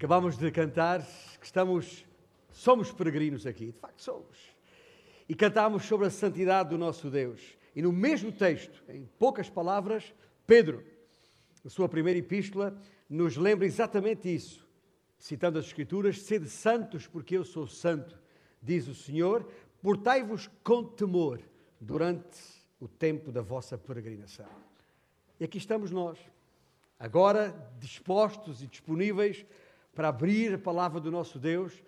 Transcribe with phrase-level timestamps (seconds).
[0.00, 1.06] Acabamos de cantar
[1.38, 2.06] que estamos,
[2.50, 4.38] somos peregrinos aqui, de facto somos.
[5.28, 7.58] E cantámos sobre a santidade do nosso Deus.
[7.76, 10.14] E no mesmo texto, em poucas palavras,
[10.46, 10.82] Pedro,
[11.62, 14.66] na sua primeira epístola, nos lembra exatamente isso,
[15.18, 18.18] citando as Escrituras: Sede santos, porque eu sou santo,
[18.62, 19.46] diz o Senhor,
[19.82, 21.42] portai-vos com temor
[21.78, 22.40] durante
[22.80, 24.48] o tempo da vossa peregrinação.
[25.38, 26.18] E aqui estamos nós,
[26.98, 29.44] agora dispostos e disponíveis
[29.94, 31.82] para abrir a palavra do nosso Deus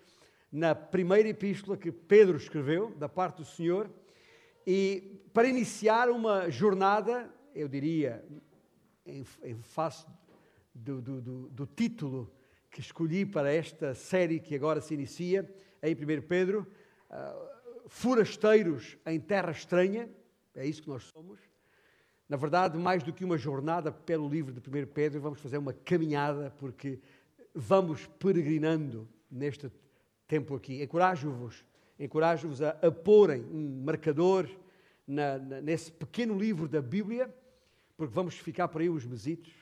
[0.51, 3.89] na primeira epístola que Pedro escreveu, da parte do Senhor,
[4.65, 8.23] e para iniciar uma jornada, eu diria,
[9.05, 10.05] em, em face
[10.73, 12.31] do, do, do, do título
[12.69, 15.47] que escolhi para esta série que agora se inicia,
[15.81, 16.67] em 1 Pedro,
[17.09, 17.53] uh,
[17.87, 20.09] forasteiros em terra estranha,
[20.55, 21.39] é isso que nós somos.
[22.29, 25.73] Na verdade, mais do que uma jornada pelo livro de 1 Pedro, vamos fazer uma
[25.73, 26.99] caminhada, porque
[27.53, 29.71] vamos peregrinando neste
[30.27, 30.81] tempo aqui.
[30.81, 31.63] Encorajo-vos,
[31.99, 34.49] encorajo-vos a, a porem um marcador
[35.07, 37.33] na, na, nesse pequeno livro da Bíblia,
[37.95, 39.53] porque vamos ficar por aí uns mesitos,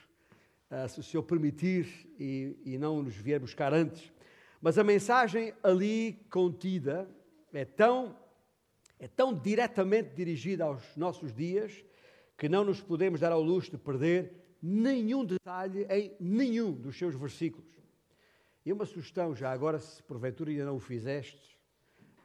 [0.69, 1.87] uh, se o Senhor permitir
[2.19, 4.11] e, e não nos vier buscar antes.
[4.61, 7.09] Mas a mensagem ali contida
[7.51, 8.15] é tão,
[8.99, 11.83] é tão diretamente dirigida aos nossos dias
[12.37, 17.15] que não nos podemos dar ao luxo de perder nenhum detalhe em nenhum dos seus
[17.15, 17.80] versículos.
[18.65, 21.57] E uma sugestão, já agora, se porventura ainda não o fizeste,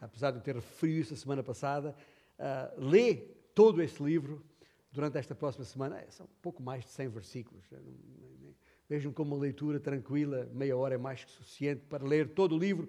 [0.01, 1.97] apesar de eu ter referido isso a semana passada,
[2.39, 3.15] uh, lê
[3.55, 4.45] todo esse livro
[4.93, 5.99] durante esta próxima semana.
[5.99, 7.65] É, são pouco mais de 100 versículos.
[8.89, 12.59] Vejam como uma leitura tranquila, meia hora é mais que suficiente para ler todo o
[12.59, 12.89] livro.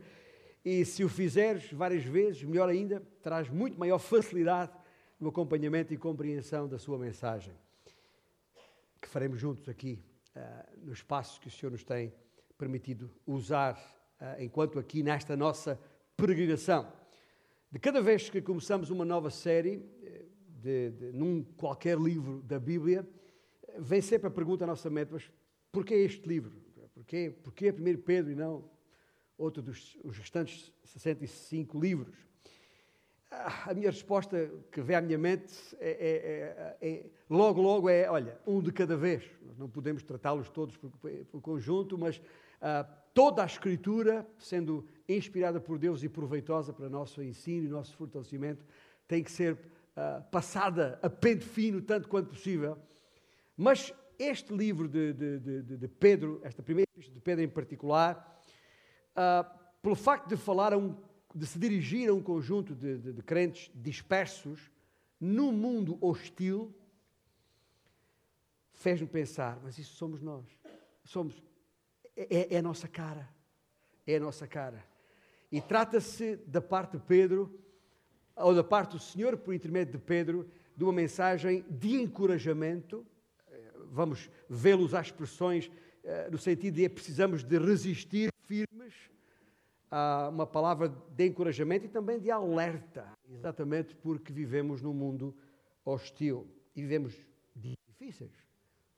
[0.63, 4.73] E se o fizeres várias vezes, melhor ainda, terás muito maior facilidade
[5.17, 7.53] no acompanhamento e compreensão da sua mensagem,
[9.01, 10.03] que faremos juntos aqui,
[10.35, 12.13] uh, no espaço que o Senhor nos tem
[12.57, 13.75] permitido usar
[14.19, 15.79] uh, enquanto aqui nesta nossa
[16.15, 16.91] peregrinação.
[17.71, 22.57] De cada vez que começamos uma nova série, eh, de, de, num qualquer livro da
[22.57, 23.07] Bíblia,
[23.77, 25.29] vem sempre a pergunta à nossa mente, mas
[25.71, 26.55] porquê este livro?
[26.93, 28.63] Porquê, porquê 1 Pedro e não
[29.37, 32.15] outro dos os restantes 65 livros?
[33.29, 37.89] Ah, a minha resposta que vem à minha mente é, é, é, é logo, logo
[37.89, 39.29] é, olha, um de cada vez.
[39.45, 40.89] Nós não podemos tratá-los todos por,
[41.29, 42.21] por conjunto, mas
[43.13, 48.65] toda a Escritura, sendo inspirada por Deus e proveitosa para nosso ensino e nosso fortalecimento,
[49.07, 52.77] tem que ser uh, passada a pente fino, tanto quanto possível.
[53.55, 58.41] Mas este livro de, de, de, de Pedro, esta primeira epístola de Pedro em particular,
[59.13, 60.95] uh, pelo facto de falar um,
[61.33, 64.71] de se dirigir a um conjunto de, crentes dispersos
[65.19, 66.75] num mundo hostil,
[68.73, 70.45] fez-me pensar, mas isso somos nós.
[71.03, 71.41] Somos
[72.17, 73.29] é, é a nossa cara.
[74.05, 74.83] É a nossa cara.
[75.51, 77.59] E trata-se da parte de Pedro,
[78.35, 83.05] ou da parte do Senhor, por intermédio de Pedro, de uma mensagem de encorajamento.
[83.91, 85.71] Vamos vê-lo usar expressões
[86.03, 88.93] eh, no sentido de precisamos de resistir firmes
[89.91, 95.35] a uma palavra de encorajamento e também de alerta, exatamente porque vivemos num mundo
[95.83, 97.13] hostil e vivemos
[97.55, 98.31] difíceis.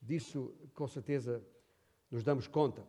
[0.01, 1.41] Disso, com certeza,
[2.12, 2.86] nos damos conta.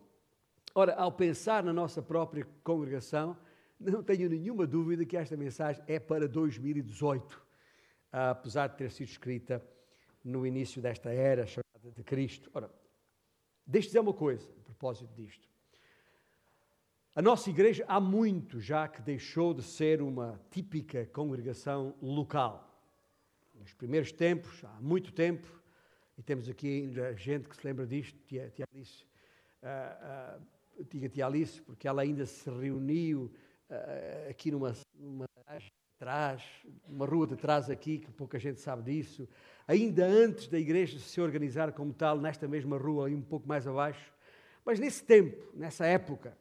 [0.73, 3.37] Ora, ao pensar na nossa própria congregação,
[3.79, 7.41] não tenho nenhuma dúvida que esta mensagem é para 2018,
[8.11, 9.61] apesar de ter sido escrita
[10.23, 12.49] no início desta era chamada de Cristo.
[12.53, 12.71] Ora,
[13.65, 15.49] deixe dizer uma coisa a propósito disto.
[17.13, 22.67] A nossa igreja há muito já que deixou de ser uma típica congregação local.
[23.55, 25.45] Nos primeiros tempos, há muito tempo,
[26.17, 29.03] e temos aqui ainda gente que se lembra disto, tia, tia Alice,
[29.61, 33.31] uh, uh, tinha tia Alice, porque ela ainda se reuniu
[33.69, 35.25] uh, aqui numa, numa
[36.01, 36.43] atrás,
[36.87, 39.29] uma rua de trás aqui, que pouca gente sabe disso,
[39.67, 43.67] ainda antes da igreja se organizar como tal, nesta mesma rua, aí um pouco mais
[43.67, 44.11] abaixo.
[44.65, 46.35] Mas nesse tempo, nessa época,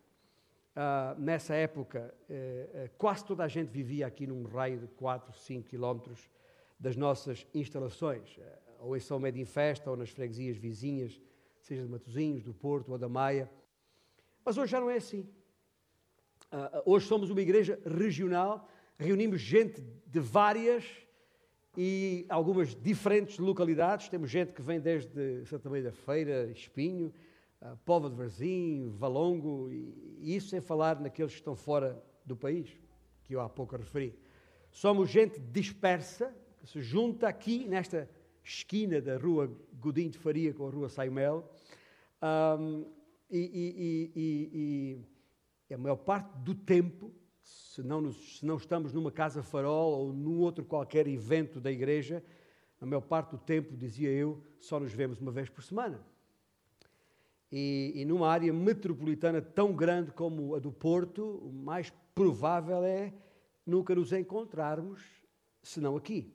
[0.75, 5.69] uh, nessa época, uh, quase toda a gente vivia aqui num raio de 4, 5
[5.69, 6.31] quilómetros
[6.79, 8.39] das nossas instalações,
[8.79, 11.21] ou em São Médio em Festa, ou nas freguesias vizinhas,
[11.61, 13.51] seja de Matosinhos, do Porto ou da Maia.
[14.45, 15.29] Mas hoje já não é assim.
[16.53, 20.85] Uh, hoje somos uma igreja regional, reunimos gente de várias
[21.77, 24.09] e algumas diferentes localidades.
[24.09, 27.13] Temos gente que vem desde Santa Maria da Feira, Espinho,
[27.63, 32.37] uh, Pova de Varzim, Valongo, e, e isso sem falar naqueles que estão fora do
[32.37, 32.69] país,
[33.25, 34.19] que eu há pouco referi.
[34.73, 38.09] Somos gente dispersa, que se junta aqui nesta
[38.43, 41.49] esquina da rua Godinho de Faria com a rua Saimel.
[42.23, 42.87] Um,
[43.31, 45.01] e, e,
[45.71, 47.13] e, a maior parte do tempo,
[47.43, 51.71] se não, nos, se não estamos numa casa farol ou num outro qualquer evento da
[51.71, 52.25] igreja,
[52.81, 56.01] a maior parte do tempo, dizia eu, só nos vemos uma vez por semana.
[57.53, 63.13] E, e, numa área metropolitana tão grande como a do Porto, o mais provável é
[63.67, 65.03] nunca nos encontrarmos,
[65.63, 66.33] senão aqui.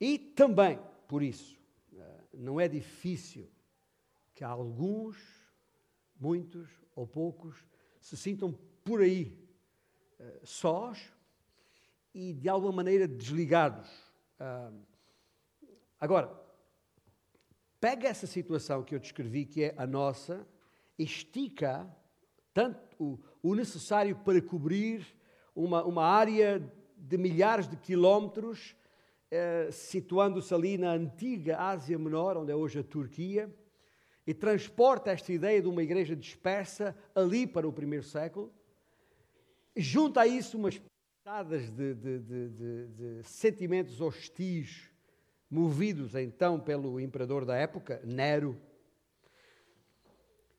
[0.00, 1.60] E também, por isso,
[1.96, 3.48] eh, não é difícil
[4.34, 5.16] que alguns,
[6.22, 7.56] muitos ou poucos,
[8.00, 9.36] se sintam por aí
[10.20, 11.12] uh, sós
[12.14, 13.90] e de alguma maneira desligados.
[14.38, 14.78] Uh,
[15.98, 16.32] agora,
[17.80, 20.46] pega essa situação que eu descrevi, que é a nossa,
[20.96, 21.90] estica
[22.54, 25.04] tanto o, o necessário para cobrir
[25.56, 26.62] uma, uma área
[26.96, 28.76] de milhares de quilómetros,
[29.30, 33.52] eh, situando-se ali na antiga Ásia Menor, onde é hoje a Turquia,
[34.26, 38.52] e transporta esta ideia de uma igreja dispersa ali para o primeiro século.
[39.76, 42.48] Junta a isso umas pitadas de, de, de,
[42.88, 44.90] de, sentimentos hostis,
[45.50, 48.60] movidos então pelo imperador da época, Nero.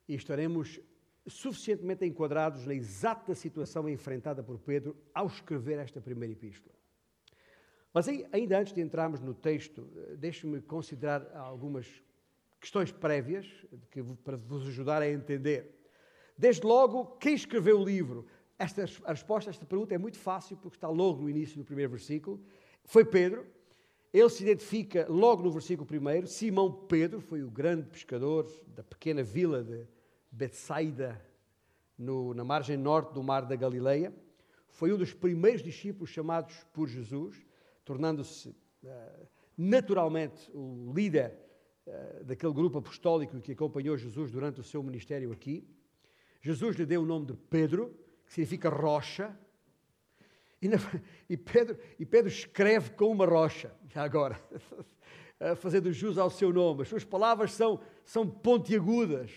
[0.08, 0.80] E estaremos
[1.26, 6.76] suficientemente enquadrados na exata situação enfrentada por Pedro ao escrever esta primeira epístola.
[7.94, 12.04] Mas ainda antes de entrarmos no texto, eh, deixe-me considerar algumas
[12.64, 13.46] questões prévias
[13.92, 15.70] que, para vos ajudar a entender.
[16.38, 18.26] Desde logo, quem escreveu o livro?
[18.58, 21.66] Esta, a resposta a esta pergunta é muito fácil, porque está logo no início do
[21.66, 22.42] primeiro versículo.
[22.86, 23.46] Foi Pedro.
[24.14, 26.26] Ele se identifica logo no versículo primeiro.
[26.26, 29.86] Simão Pedro foi o grande pescador da pequena vila de
[30.32, 31.22] Betsaida,
[31.98, 34.16] no, na margem norte do mar da Galileia.
[34.70, 37.46] Foi um dos primeiros discípulos chamados por Jesus,
[37.84, 39.28] tornando-se uh,
[39.58, 41.43] naturalmente o líder
[42.24, 45.68] daquele grupo apostólico que acompanhou Jesus durante o seu ministério aqui.
[46.42, 47.94] Jesus lhe deu o nome de Pedro,
[48.26, 49.38] que significa rocha,
[50.62, 50.78] e, na,
[51.30, 54.40] e, Pedro, e Pedro escreve com uma rocha, já agora,
[55.58, 56.84] fazendo jus ao seu nome.
[56.84, 59.32] As suas palavras são, são pontiagudas,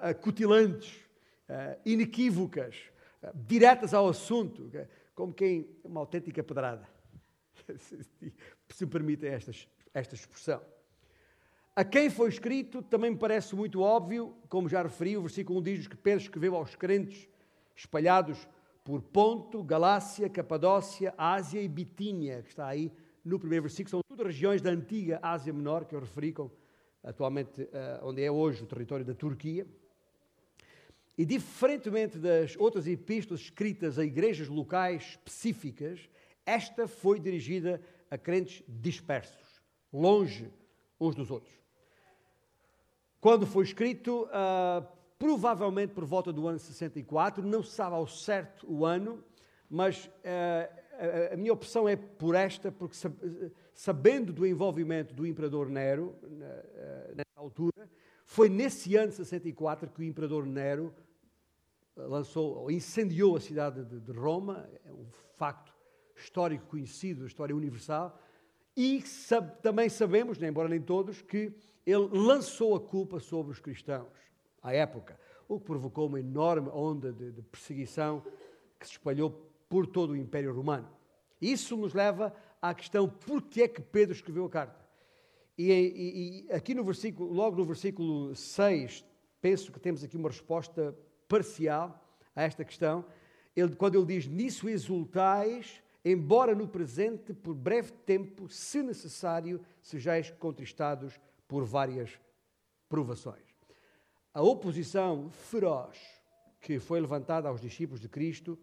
[0.00, 0.94] acutilantes,
[1.84, 2.76] inequívocas,
[3.34, 4.70] diretas ao assunto,
[5.14, 6.88] como quem uma autêntica pedrada,
[7.78, 9.52] se me permitem esta,
[9.92, 10.73] esta expressão.
[11.76, 15.62] A quem foi escrito também me parece muito óbvio, como já referi, o versículo 1
[15.62, 17.28] diz que Pedro escreveu aos crentes
[17.74, 18.46] espalhados
[18.84, 22.92] por Ponto, Galácia, Capadócia, Ásia e Bitínia, que está aí
[23.24, 23.90] no primeiro versículo.
[23.90, 26.48] São tudo regiões da antiga Ásia Menor, que eu referi, com,
[27.02, 27.68] atualmente uh,
[28.04, 29.66] onde é hoje o território da Turquia.
[31.18, 36.08] E diferentemente das outras epístolas escritas a igrejas locais específicas,
[36.46, 39.60] esta foi dirigida a crentes dispersos,
[39.92, 40.48] longe
[41.00, 41.63] uns dos outros.
[43.24, 44.86] Quando foi escrito, uh,
[45.18, 49.24] provavelmente por volta do ano 64, não se sabe ao certo o ano,
[49.66, 52.94] mas uh, a, minha opção é por esta, porque
[53.72, 57.88] sabendo do envolvimento do imperador Nero, uh, nessa altura,
[58.26, 60.94] foi nesse ano 64 que o imperador Nero
[61.96, 65.74] lançou ou incendiou a cidade de, de Roma, é um facto
[66.14, 68.20] histórico conhecido, história universal,
[68.76, 71.54] e sab também sabemos, embora nem todos, que
[71.86, 74.08] ele lançou a culpa sobre os cristãos
[74.62, 78.22] à época, o que provocou uma enorme onda de, de perseguição
[78.78, 79.30] que se espalhou
[79.68, 80.88] por todo o Império Romano.
[81.40, 84.84] Isso nos leva à questão por que é que Pedro escreveu a carta.
[85.56, 89.04] E, e, e, aqui no versículo, logo no versículo 6,
[89.40, 90.96] penso que temos aqui uma resposta
[91.28, 92.02] parcial
[92.34, 93.04] a esta questão.
[93.54, 100.30] Ele, quando ele diz, nisso exultais, embora no presente, por breve tempo, se necessário, sejais
[100.30, 102.10] contristados por várias
[102.88, 103.42] provações.
[104.32, 105.98] A oposição feroz
[106.60, 108.58] que foi levantada aos discípulos de Cristo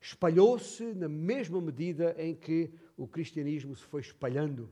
[0.00, 4.70] espalhou-se na mesma medida em que o cristianismo se foi espalhando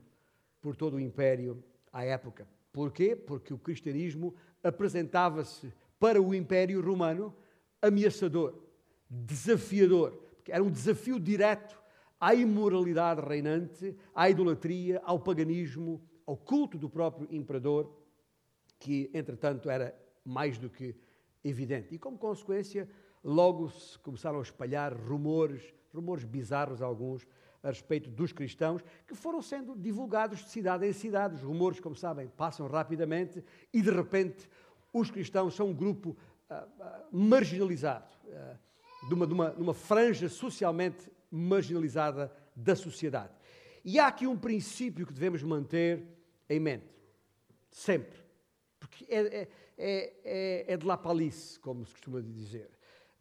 [0.61, 2.47] por todo o império à época.
[2.71, 3.15] Porquê?
[3.15, 7.35] Porque o cristianismo apresentava-se para o império romano
[7.81, 8.61] ameaçador,
[9.09, 11.81] desafiador, porque era um desafio direto
[12.19, 17.93] à imoralidade reinante, à idolatria, ao paganismo, ao culto do próprio imperador,
[18.79, 20.95] que entretanto era mais do que
[21.43, 21.93] evidente.
[21.93, 22.87] E como consequência,
[23.21, 25.61] logo se começaram a espalhar rumores,
[25.93, 27.27] rumores bizarros alguns,
[27.61, 31.35] a respeito dos cristãos, que foram sendo divulgados de cidade em cidade.
[31.35, 34.49] Os rumores, como sabem, passam rapidamente e de repente
[34.93, 36.11] os cristãos são um grupo
[36.49, 43.33] uh, uh, marginalizado, uh, de, uma, de, uma, de uma franja socialmente marginalizada da sociedade.
[43.83, 46.20] E há aqui um princípio que devemos manter
[46.51, 46.85] em mente,
[47.69, 48.19] sempre.
[48.79, 52.69] Porque é, é, é, é, é de la palice, como se costuma dizer.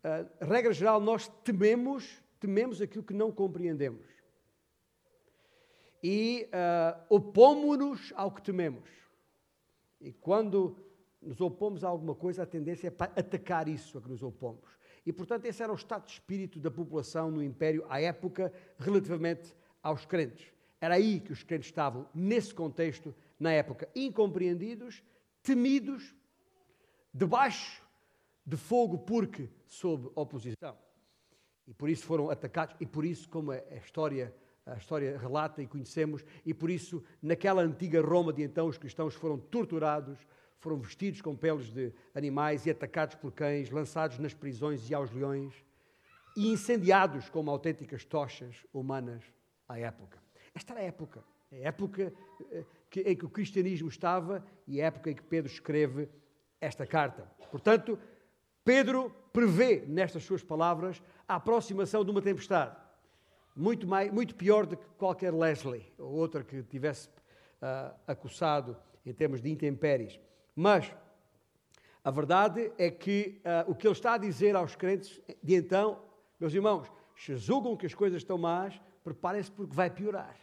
[0.03, 4.07] Uh, regra geral, nós tememos, tememos aquilo que não compreendemos.
[6.03, 8.89] E uh, opomos-nos ao que tememos.
[10.01, 10.77] E quando
[11.21, 14.69] nos opomos a alguma coisa, a tendência é para atacar isso a que nos opomos.
[15.05, 19.55] E, portanto, esse era o estado de espírito da população no Império à época, relativamente
[19.83, 20.51] aos crentes.
[20.81, 25.03] Era aí que os crentes estavam, nesse contexto, na época, incompreendidos,
[25.43, 26.15] temidos,
[27.13, 27.83] debaixo
[28.47, 30.77] de fogo, porque sob oposição.
[31.67, 34.35] E por isso foram atacados, e por isso, como a história,
[34.65, 39.15] a história relata e conhecemos, e por isso, naquela antiga Roma de então, os cristãos
[39.15, 40.19] foram torturados,
[40.59, 45.11] foram vestidos com peles de animais e atacados por cães, lançados nas prisões e aos
[45.11, 45.55] leões,
[46.37, 49.23] e incendiados como autênticas tochas humanas
[49.69, 50.19] à época.
[50.61, 52.13] Esta era a época, a época
[52.51, 52.65] eh,
[53.07, 56.07] em que o cristianismo estava e a época em que Pedro escreve
[56.61, 57.27] esta carta.
[57.51, 57.99] Portanto,
[58.63, 62.77] Pedro prevê nestas suas palavras a aproximação de uma tempestade,
[63.57, 67.09] muito, mais, muito pior do que qualquer Leslie ou outra que tivesse
[67.63, 68.77] uh,
[69.07, 70.21] em termos de intempéries.
[70.55, 70.95] Mas
[72.05, 76.03] a verdade é que uh, o que ele está a dizer aos crentes de então,
[76.39, 76.87] meus irmãos,
[77.17, 80.37] se julgam que as coisas estão más, preparem-se porque vai piorar.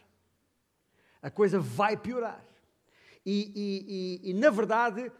[1.22, 2.44] A coisa vai piorar.
[3.24, 5.12] E, e, e, e, na verdade,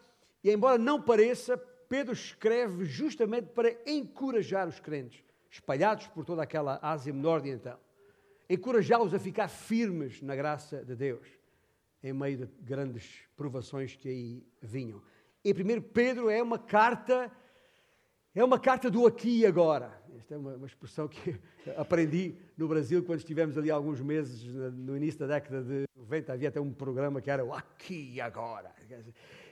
[0.42, 6.78] e embora não pareça, Pedro escreve justamente para encorajar os crentes, espalhados por toda aquela
[6.82, 7.78] Ásia Menor de então.
[8.48, 11.26] Encorajá-los a ficar firmes na graça de Deus,
[12.02, 15.02] em meio de grandes provações que aí vinham.
[15.44, 17.30] E primeiro Pedro é uma carta,
[18.34, 20.00] é uma carta do aqui e agora.
[20.16, 21.38] Esta é uma, uma, expressão que
[21.76, 25.87] aprendi no Brasil quando estivemos ali alguns meses, no início da década de 90.
[26.28, 28.74] Havia até um programa que era o Aqui e Agora.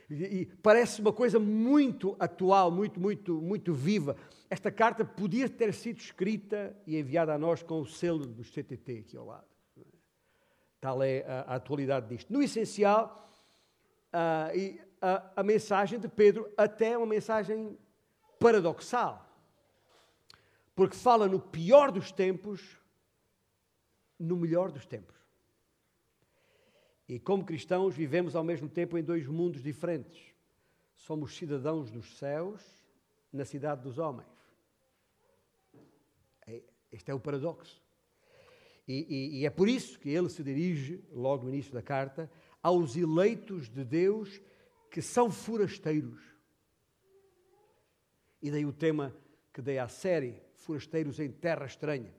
[0.09, 4.17] E, parece uma coisa muito atual, muito, muito, muito viva.
[4.49, 9.05] Esta carta podia ter sido escrita e enviada a nós com o selo do CTT
[9.07, 9.47] aqui ao lado.
[10.81, 12.33] Tal é a, a atualidade disto.
[12.33, 13.29] No essencial,
[14.13, 14.51] a,
[15.01, 17.77] a, a mensagem de Pedro até é uma mensagem
[18.39, 19.27] paradoxal
[20.77, 22.79] porque fala no pior dos tempos,
[24.21, 25.17] no melhor dos tempos.
[27.09, 30.35] E como cristãos, vivemos ao mesmo tempo em dois mundos diferentes.
[30.95, 32.63] Somos cidadãos dos céus
[33.33, 34.29] na cidade dos homens.
[36.47, 37.81] É, este é o paradoxo.
[38.89, 42.31] E, e, e, é por isso que ele se dirige, logo no início da carta,
[42.63, 44.41] aos eleitos de Deus
[44.91, 46.21] que são forasteiros.
[48.41, 49.15] E daí o tema
[49.53, 52.15] que dei à série, forasteiros em terra estranha.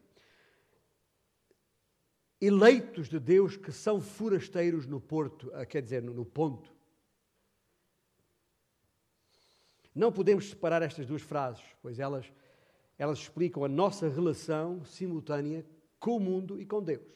[2.40, 6.72] Eleitos de Deus que são forasteiros no porto, ah, quer dizer, no ponto.
[9.94, 12.32] Não podemos separar estas duas frases, pois elas,
[13.00, 15.66] elas explicam a nossa relação simultânea
[16.00, 17.12] com o mundo e com Deus.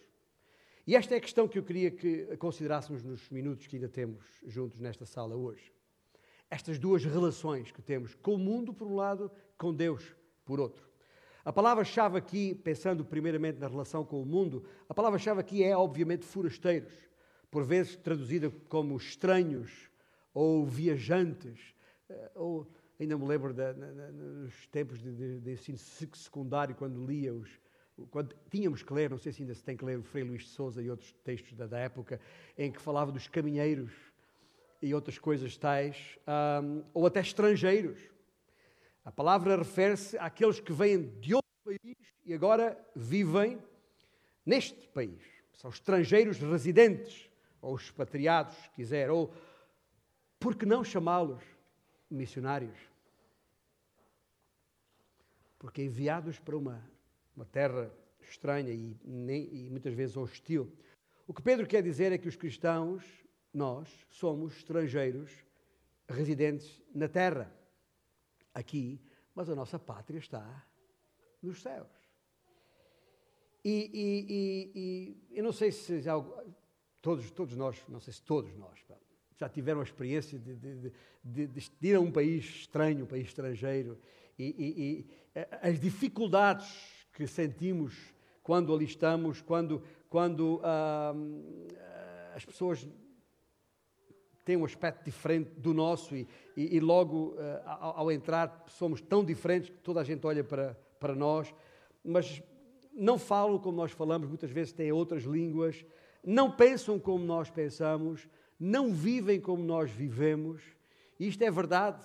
[0.87, 4.25] E esta é a questão que eu queria que considerássemos nos minutos que ainda temos
[4.47, 5.71] juntos nesta sala hoje.
[6.49, 10.90] Estas duas relações que temos com o mundo, por um lado, com Deus, por outro.
[11.43, 16.23] A palavra-chave aqui, pensando primeiramente na relação com o mundo, a palavra-chave aqui é, obviamente,
[16.23, 16.93] forasteiros,
[17.49, 19.89] por vezes traduzida como estranhos
[20.33, 21.73] ou viajantes,
[22.07, 22.67] eh, ou
[22.99, 27.49] ainda me lembro de, nos tempos de, de, de, ensino secundário, quando lia os.
[28.09, 30.43] Quando tínhamos que ler, não sei se ainda se tem que ler o Frei Luís
[30.43, 32.19] de Souza e outros textos da, da época,
[32.57, 33.91] em que falava dos caminheiros
[34.81, 36.17] e outras coisas tais,
[36.63, 37.99] um, ou até estrangeiros.
[39.03, 43.59] A palavra refere-se àqueles que vêm de outro país e agora vivem
[44.45, 45.21] neste país.
[45.53, 47.29] São estrangeiros residentes,
[47.61, 49.33] ou expatriados, se quiser, ou
[50.39, 51.43] por que não chamá-los
[52.09, 52.77] missionários?
[55.57, 56.83] Porque enviados para uma,
[57.35, 57.91] uma terra
[58.21, 60.75] estranha e, nem, e muitas vezes hostil.
[61.27, 63.03] O que Pedro quer dizer é que os cristãos,
[63.53, 65.31] nós, somos estrangeiros
[66.07, 67.51] residentes na terra
[68.53, 69.01] aqui,
[69.33, 70.65] mas a nossa pátria está
[71.41, 71.87] nos céus.
[73.63, 76.13] E, e, e, e eu não sei se já,
[77.01, 78.79] todos, todos nós, não sei se todos nós,
[79.37, 80.93] já tiveram a experiência de, de,
[81.23, 83.99] de, de, ir a um país estranho, um país estrangeiro,
[84.37, 85.05] e,
[85.61, 87.93] as dificuldades que sentimos
[88.41, 91.13] quando ali estamos, quando, quando ah,
[92.35, 92.87] as pessoas
[94.43, 99.01] tem um aspecto diferente do nosso e, e, e logo uh, ao, ao, entrar somos
[99.01, 101.53] tão diferentes que toda a gente olha para, para nós,
[102.03, 102.41] mas
[102.93, 105.85] não falam como nós falamos, muitas vezes têm outras línguas,
[106.23, 108.27] não pensam como nós pensamos,
[108.59, 110.61] não vivem como nós vivemos
[111.19, 112.03] E isto é verdade,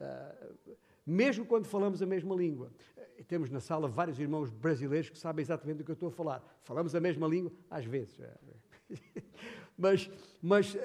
[0.00, 2.72] uh, mesmo quando falamos a mesma língua.
[3.18, 6.12] E temos na sala vários irmãos brasileiros que sabem exatamente do que eu estou a
[6.12, 6.60] falar.
[6.62, 8.20] Falamos a mesma língua, às vezes.
[9.78, 10.10] mas,
[10.40, 10.76] mas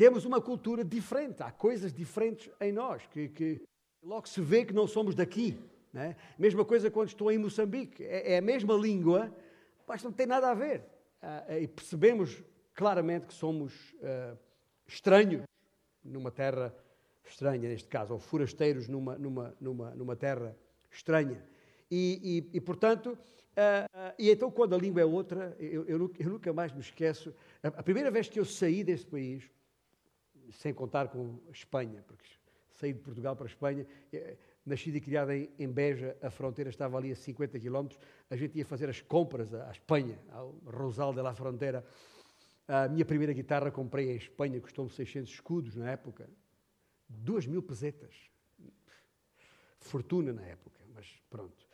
[0.00, 3.60] temos uma cultura diferente, há coisas diferentes em nós, que, que
[4.02, 5.58] logo se vê que não somos daqui.
[5.92, 6.16] Né?
[6.38, 9.30] Mesma coisa quando estou em Moçambique, é, é a mesma língua,
[9.86, 10.86] mas não tem nada a ver.
[11.20, 12.42] Ah, e percebemos
[12.72, 14.38] claramente que somos uh,
[14.86, 15.42] estranhos
[16.02, 16.74] numa terra
[17.22, 20.56] estranha, neste caso, ou forasteiros numa, numa, numa, numa terra
[20.90, 21.44] estranha.
[21.90, 26.10] E, e, e portanto, uh, uh, e então quando a língua é outra, eu, eu,
[26.18, 29.50] eu nunca mais me esqueço, a, a, primeira vez que eu saí desse país,
[30.52, 32.28] sem contar com Espanha, porque
[32.72, 36.70] saí de Portugal para a Espanha, eh, nascido e criado em, em Beja, a fronteira
[36.70, 41.12] estava ali a 50 quilómetros, a gente ia fazer as compras à Espanha, ao Rosal
[41.12, 41.84] de la Fronteira,
[42.72, 46.30] a minha primeira guitarra comprei em Espanha, custou-me 600 escudos na época.
[47.08, 48.14] 2 mil pesetas.
[49.80, 51.66] Fortuna na época, mas pronto.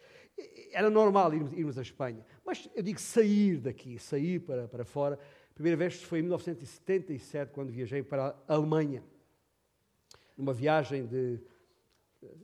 [0.72, 2.24] Era normal irmos, irmos à Espanha.
[2.46, 5.18] Mas eu digo sair daqui, sair para, para fora.
[5.56, 9.02] Primeira vez foi em 1977, quando viajei para a Alemanha.
[10.36, 11.40] Numa viagem de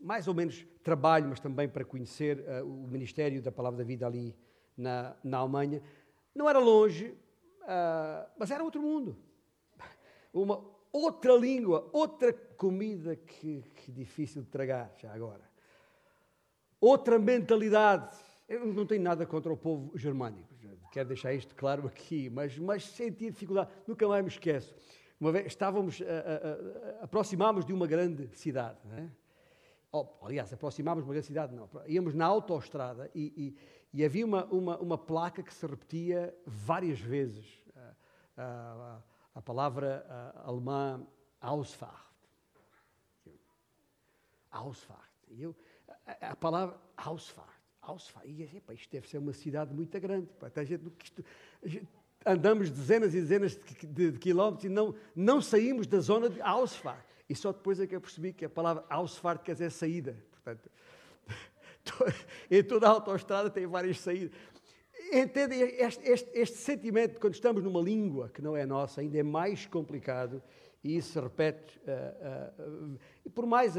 [0.00, 4.04] mais ou menos trabalho, mas também para conhecer uh, o Ministério da Palavra da Vida
[4.04, 4.35] ali
[4.76, 5.81] na, na Alemanha.
[6.35, 7.14] Não era longe,
[7.62, 9.16] Uh, mas era outro mundo.
[10.33, 15.42] Uma outra língua, outra comida que, que difícil de tragar, já agora.
[16.81, 18.16] Outra mentalidade.
[18.49, 20.51] Eu não tenho nada contra o povo germânico,
[20.92, 24.75] quero deixar isto claro aqui, mas, mas senti dificuldade, nunca mais me esqueço.
[25.18, 29.08] Uma vez estávamos, uh, uh, aproximámos de uma grande cidade, é?
[29.90, 33.56] oh, aliás, aproximámos de uma grande cidade, não, íamos na autoestrada e,
[33.92, 37.62] e havia uma, uma, uma placa que se repetia várias vezes.
[38.37, 39.00] a,
[39.34, 40.04] a palavra
[40.44, 41.06] alemã
[41.40, 42.12] Ausfahrt.
[44.50, 45.12] Ausfahrt.
[45.28, 45.56] E eu,
[46.06, 47.51] a, a, palavra Ausfahrt.
[47.82, 48.26] Ausfahrt.
[48.26, 50.28] E epa, isto deve ser uma cidade muito grande.
[50.54, 51.24] A gente, isto,
[51.64, 51.88] gente,
[52.24, 56.40] andamos dezenas e dezenas de, de, de, quilómetros e não, não saímos da zona de
[56.40, 57.04] Ausfahrt.
[57.28, 60.16] E só depois é que eu percebi que a palavra Ausfahrt quer dizer saída.
[60.30, 60.70] Portanto,
[62.50, 64.30] em toda a autoestrada tem várias saídas.
[65.12, 65.57] Entende?
[65.57, 69.66] Este, este, este, sentimento, quando estamos numa língua que não é nossa, ainda é mais
[69.66, 70.42] complicado
[70.83, 71.80] e isso se repete.
[71.80, 73.76] Uh, uh, uh, e por mais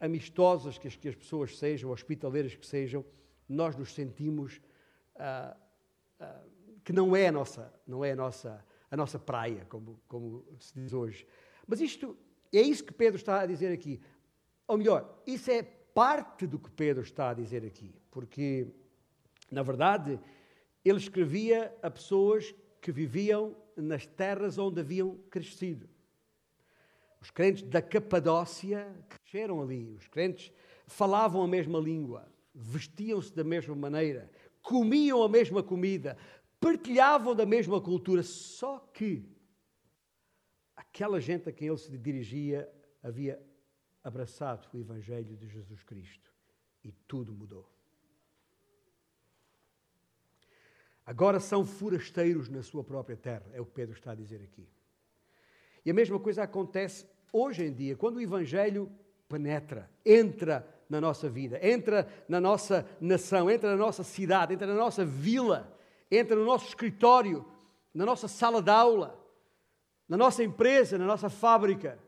[0.00, 3.04] amistosas que as, que as, pessoas sejam, hospitaleiras que sejam,
[3.48, 4.60] nós nos sentimos
[6.84, 10.74] que não é a nossa, não é a nossa, a nossa praia, como, como se
[10.74, 11.26] diz hoje.
[11.66, 12.16] Mas isto
[12.52, 14.00] é isso que Pedro está a dizer aqui.
[14.68, 18.66] Ou melhor, isso é parte do que Pedro está a dizer aqui, porque,
[19.50, 20.20] na verdade,
[20.84, 25.88] ele escrevia a pessoas que viviam nas terras onde haviam crescido.
[27.26, 30.52] Os crentes da Capadócia cresceram ali, os crentes
[30.86, 34.30] falavam a mesma língua, vestiam-se da mesma maneira,
[34.62, 36.16] comiam a mesma comida,
[36.60, 39.28] partilhavam da mesma cultura, só que
[40.76, 43.44] aquela gente a quem ele se dirigia havia
[44.04, 46.32] abraçado o Evangelho de Jesus Cristo
[46.84, 47.68] e tudo mudou.
[51.04, 54.68] Agora são forasteiros na sua própria terra, é o que Pedro está a dizer aqui.
[55.84, 58.90] E a mesma coisa acontece hoje em dia, quando o Evangelho
[59.28, 64.74] penetra, entra na nossa vida, entra na nossa nação, entra na nossa cidade, entra na
[64.74, 65.76] nossa vila,
[66.10, 67.44] entra no nosso escritório,
[67.92, 69.18] na nossa sala de aula,
[70.08, 71.98] na nossa empresa, na nossa fábrica,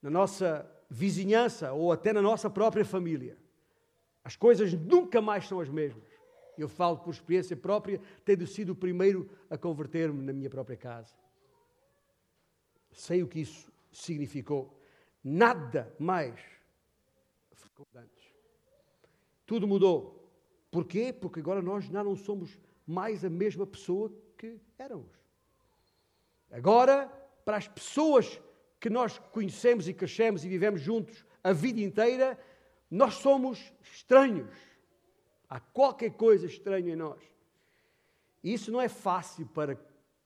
[0.00, 3.36] na nossa vizinhança ou até na nossa própria família.
[4.22, 6.08] As coisas nunca mais são as mesmas.
[6.56, 11.14] Eu falo por experiência própria, tendo sido o primeiro a converter-me na minha própria casa.
[12.92, 14.78] Sei o que isso significou.
[15.22, 16.40] Nada mais.
[19.46, 20.30] Tudo mudou.
[20.70, 21.12] Porquê?
[21.12, 25.10] Porque agora nós já não somos mais a mesma pessoa que éramos.
[26.50, 27.08] Agora,
[27.44, 28.40] para as pessoas
[28.78, 32.38] que nós conhecemos e crescemos e vivemos juntos a vida inteira,
[32.90, 34.54] nós somos estranhos.
[35.48, 37.20] Há qualquer coisa estranha em nós.
[38.42, 39.76] E isso não é fácil para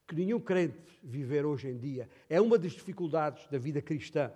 [0.07, 2.09] que nenhum crente viver hoje em dia.
[2.29, 4.33] É uma das dificuldades da vida cristã.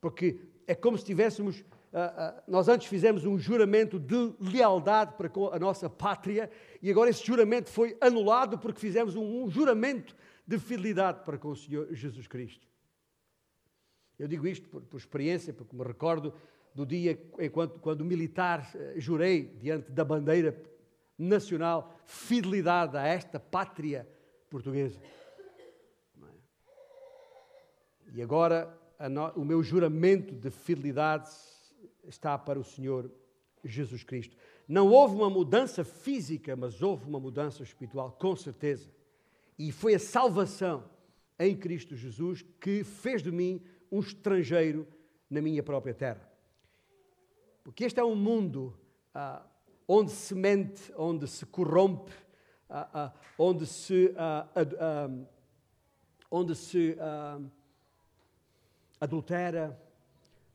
[0.00, 1.60] Porque é como se tivéssemos.
[1.60, 1.62] Uh,
[1.96, 6.50] uh, nós antes fizemos um juramento de lealdade para com a nossa pátria
[6.82, 10.14] e agora esse juramento foi anulado porque fizemos um, um juramento
[10.46, 12.68] de fidelidade para com o Senhor Jesus Cristo.
[14.18, 16.34] Eu digo isto por, por experiência, porque me recordo
[16.74, 20.60] do dia enquanto, quando militar eh, jurei diante da bandeira
[21.16, 24.06] nacional fidelidade a esta pátria
[24.48, 24.98] portuguesa.
[25.00, 25.18] É?
[28.14, 28.76] E agora
[29.36, 31.30] o meu juramento de fidelidade
[32.04, 33.10] está para o Senhor
[33.64, 34.36] Jesus Cristo.
[34.66, 38.88] Não houve uma mudança física, mas houve uma mudança espiritual, com certeza.
[39.58, 40.84] E foi a salvação
[41.38, 44.86] em Cristo Jesus que fez de mim um estrangeiro
[45.30, 46.28] na minha própria terra.
[47.62, 48.74] Porque este é um mundo
[49.14, 49.44] ah,
[49.86, 52.12] onde se mente, onde se corrompe,
[52.68, 54.46] ah, ah, onde se, ah,
[56.30, 56.96] onde se
[59.00, 59.80] adultera,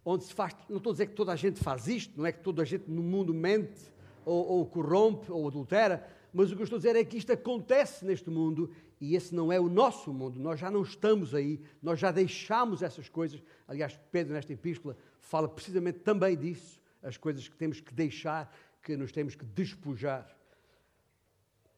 [0.05, 0.55] onde se faz.
[0.69, 2.65] Não estou a dizer que toda a gente faz isto, não é que toda a
[2.65, 3.81] gente no mundo mente
[4.25, 7.31] ou, ou corrompe ou adultera, mas o que eu estou a dizer é que isto
[7.31, 10.39] acontece neste mundo e esse não é o nosso mundo.
[10.39, 13.41] Nós já não estamos aí, nós já deixamos essas coisas.
[13.67, 18.95] Aliás, Pedro, nesta epístola, fala precisamente também disso, as coisas que temos que deixar, que
[18.95, 20.27] nos temos que despojar.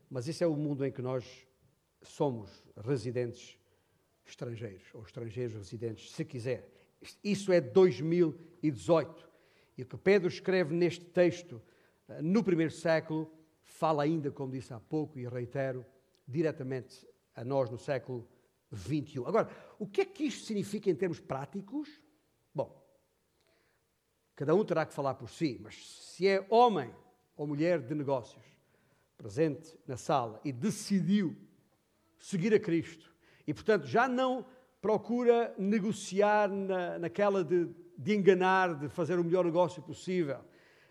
[0.10, 1.46] Mas esse é o mundo em que nós
[2.02, 3.58] somos residentes
[4.26, 6.70] estrangeiros, ou estrangeiros residentes, se quiser.
[7.24, 9.30] Isso é 2018.
[9.78, 11.62] E o que Pedro escreve neste texto,
[12.08, 13.32] eh, no primeiro século,
[13.63, 15.86] fala ainda, como disse há pouco, e reitero,
[16.28, 18.28] diretamente a nós no século
[18.74, 19.20] XXI.
[19.26, 22.02] Agora, o que é que isto significa em termos práticos?
[22.54, 22.82] Bom,
[24.36, 26.94] cada um terá que falar por si, mas se é homem
[27.36, 28.55] ou mulher de negócios
[29.17, 31.36] presente na sala e decidiu
[32.19, 33.13] seguir a Cristo
[33.47, 34.45] e, portanto, já não
[34.82, 40.39] procura negociar na, naquela de, de enganar, de fazer o melhor negócio possível.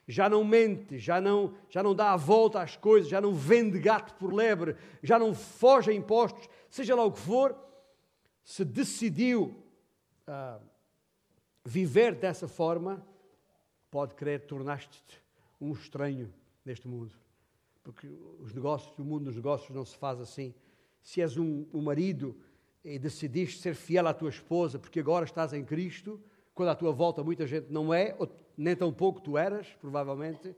[0.07, 3.79] Já não mente, já não, já não dá a volta às coisas, já não vende
[3.79, 7.57] gato por lebre, já não foge a impostos, seja lá o que for,
[8.43, 9.57] se decidiu
[10.29, 10.61] uh,
[11.65, 13.05] viver dessa forma,
[13.91, 15.23] pode querer tornar-te
[15.61, 16.33] um estranho
[16.65, 17.24] neste mundo.
[17.85, 18.09] Porque
[18.41, 20.53] os negócios, o mundo dos negócios não se faz assim.
[21.01, 22.37] Se és um, um marido
[22.83, 26.21] e decidiste ser fiel à tua esposa porque agora estás em Cristo,
[26.55, 30.55] quando à tua volta muita gente não é, ou nem tão pouco tu eras, provavelmente,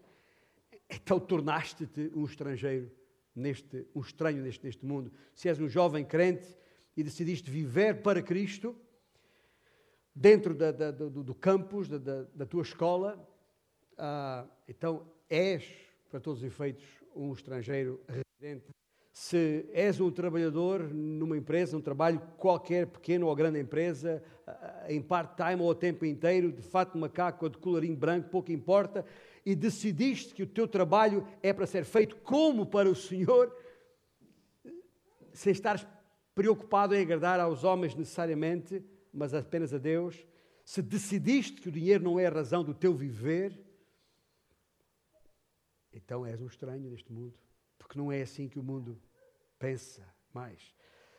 [0.89, 2.91] então tornaste-te um estrangeiro,
[3.35, 5.13] neste, um estranho neste, neste mundo.
[5.35, 6.57] Se és um jovem crente
[6.97, 8.75] e decidiste viver para Cristo,
[10.15, 13.29] dentro da, da, do, do, campus, da, da tua escola,
[13.99, 15.65] ah, então és,
[16.09, 16.85] para todos os efeitos,
[17.17, 18.67] um estrangeiro residente.
[19.13, 24.23] Se és um trabalhador numa empresa, um trabalho qualquer, pequeno ou grande empresa,
[24.89, 29.07] em part-time ou a tempo inteiro, de fato macaco ou de colarinho branco, pouco importa,
[29.45, 33.57] e decidiste que o teu trabalho é para ser feito como para o Senhor,
[35.33, 35.81] sem estar
[36.35, 40.27] preocupado em agradar aos homens necessariamente, mas apenas a Deus,
[40.63, 43.59] se decidiste que o dinheiro não é a razão do teu viver,
[45.97, 47.35] então és um estranho neste mundo,
[47.79, 49.01] porque não é assim que o mundo
[49.59, 50.75] pensa mais.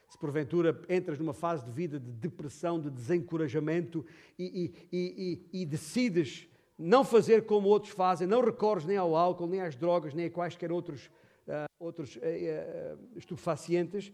[0.07, 4.05] Se porventura entras numa fase de vida de depressão, de desencorajamento
[4.39, 9.47] e, e, e, e decides não fazer como outros fazem, não recorres nem ao álcool,
[9.47, 11.07] nem às drogas, nem a quaisquer outros,
[11.47, 14.13] uh, outros uh, uh, estupefacientes,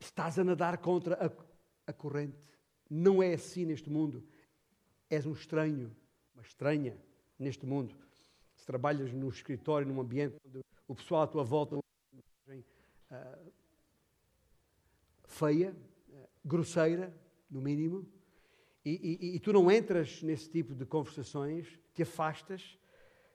[0.00, 2.36] estás a nadar contra a, a corrente.
[2.90, 4.24] Não é assim neste mundo.
[5.08, 5.94] És um estranho,
[6.34, 6.98] uma estranha
[7.38, 7.94] neste mundo.
[8.70, 11.82] Trabalhas no escritório, num ambiente onde o pessoal à tua volta uh,
[15.26, 15.74] feia,
[16.08, 17.12] uh, grosseira,
[17.50, 18.06] no mínimo,
[18.84, 22.78] e, e, e, tu não entras nesse tipo de conversações, te afastas,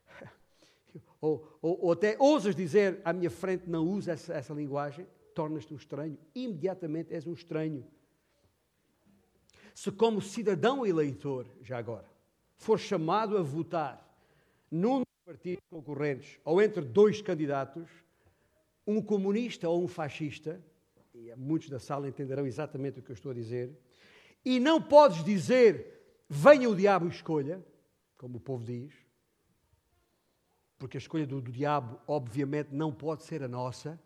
[1.19, 5.74] ou, ou, ou, até ousas dizer à minha frente, não usa essa, essa linguagem, tornas-te
[5.74, 7.86] um estranho, imediatamente és um estranho.
[9.74, 12.10] Se, como cidadão eleitor, já agora,
[12.56, 14.02] for chamado a votar
[14.71, 17.89] num partidos concorrentes ou entre dois candidatos,
[18.85, 20.63] um comunista ou um fascista,
[21.13, 23.75] e muitos da sala entenderão exatamente o que eu estou a dizer,
[24.43, 25.93] e não podes dizer
[26.29, 27.65] venha o diabo e escolha,
[28.15, 28.93] como o povo diz,
[30.77, 33.99] porque a escolha do, do diabo, obviamente, não pode ser a nossa.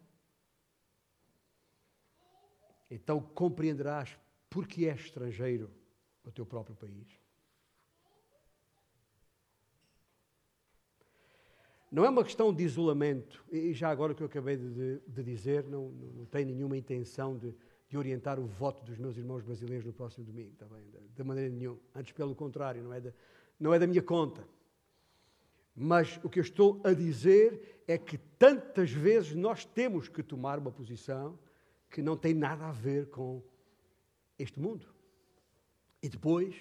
[2.89, 4.17] Então compreenderás
[4.49, 5.69] porque és estrangeiro
[6.23, 7.07] no teu próprio país.
[11.91, 15.23] Não é uma questão de isolamento, e já agora o que eu acabei de, de
[15.23, 17.55] dizer, não, não, não tenho nenhuma intenção de,
[17.87, 20.83] de, orientar o voto dos meus irmãos brasileiros no próximo domingo, está bem?
[20.85, 21.79] De, de maneira nenhuma.
[21.95, 23.13] Antes, pelo contrário, não é, de,
[23.59, 24.47] não é da minha conta.
[25.75, 30.59] Mas o que eu estou a dizer é que tantas vezes nós temos que tomar
[30.59, 31.39] uma posição
[31.89, 33.41] que não tem nada a ver com
[34.37, 34.85] este mundo.
[36.03, 36.55] E depois,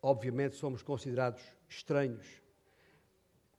[0.00, 2.42] obviamente, somos considerados estranhos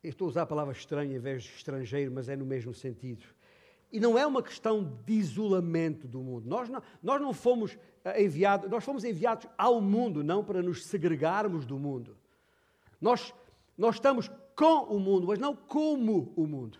[0.09, 3.23] estou a usar a palavra estranho em vez de estrangeiro, mas é no mesmo sentido.
[3.91, 6.49] E não é uma questão de isolamento do mundo.
[6.49, 10.85] Nós não, nós não fomos eh, enviados, nós fomos enviados ao mundo, não para nos
[10.85, 12.17] segregarmos do mundo.
[12.99, 13.33] Nós,
[13.77, 16.79] nós estamos com o mundo, mas não como o mundo.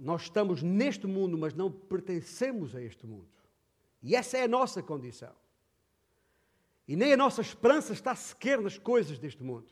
[0.00, 3.28] Nós estamos neste mundo, mas não pertencemos a este mundo.
[4.02, 5.32] E essa é a nossa condição.
[6.86, 9.68] E nem a nossa esperança está sequer nas coisas deste mundo.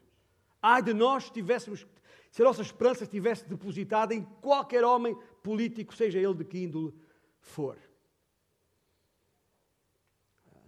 [0.62, 1.86] Ai de nós se tivéssemos,
[2.30, 6.94] se a nossa esperança estivesse depositada em qualquer homem político, seja ele de que índole
[7.40, 7.78] for.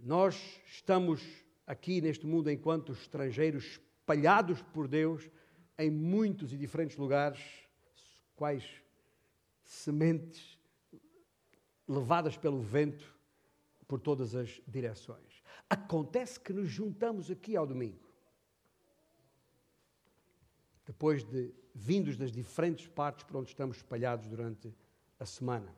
[0.03, 1.23] Nós estamos
[1.67, 5.31] aqui neste mundo enquanto estrangeiros espalhados por Deus
[5.79, 7.41] em muitos e diferentes lugares,
[8.35, 8.65] quais
[9.65, 10.59] sementes
[11.87, 13.17] levadas pelo vento
[13.87, 15.43] por todas as direções.
[15.69, 18.02] Acontece que nos juntamos aqui ao domingo.
[20.93, 24.71] Depois de vindos das diferentes partes por onde estamos espalhados durante
[25.19, 25.75] a semana.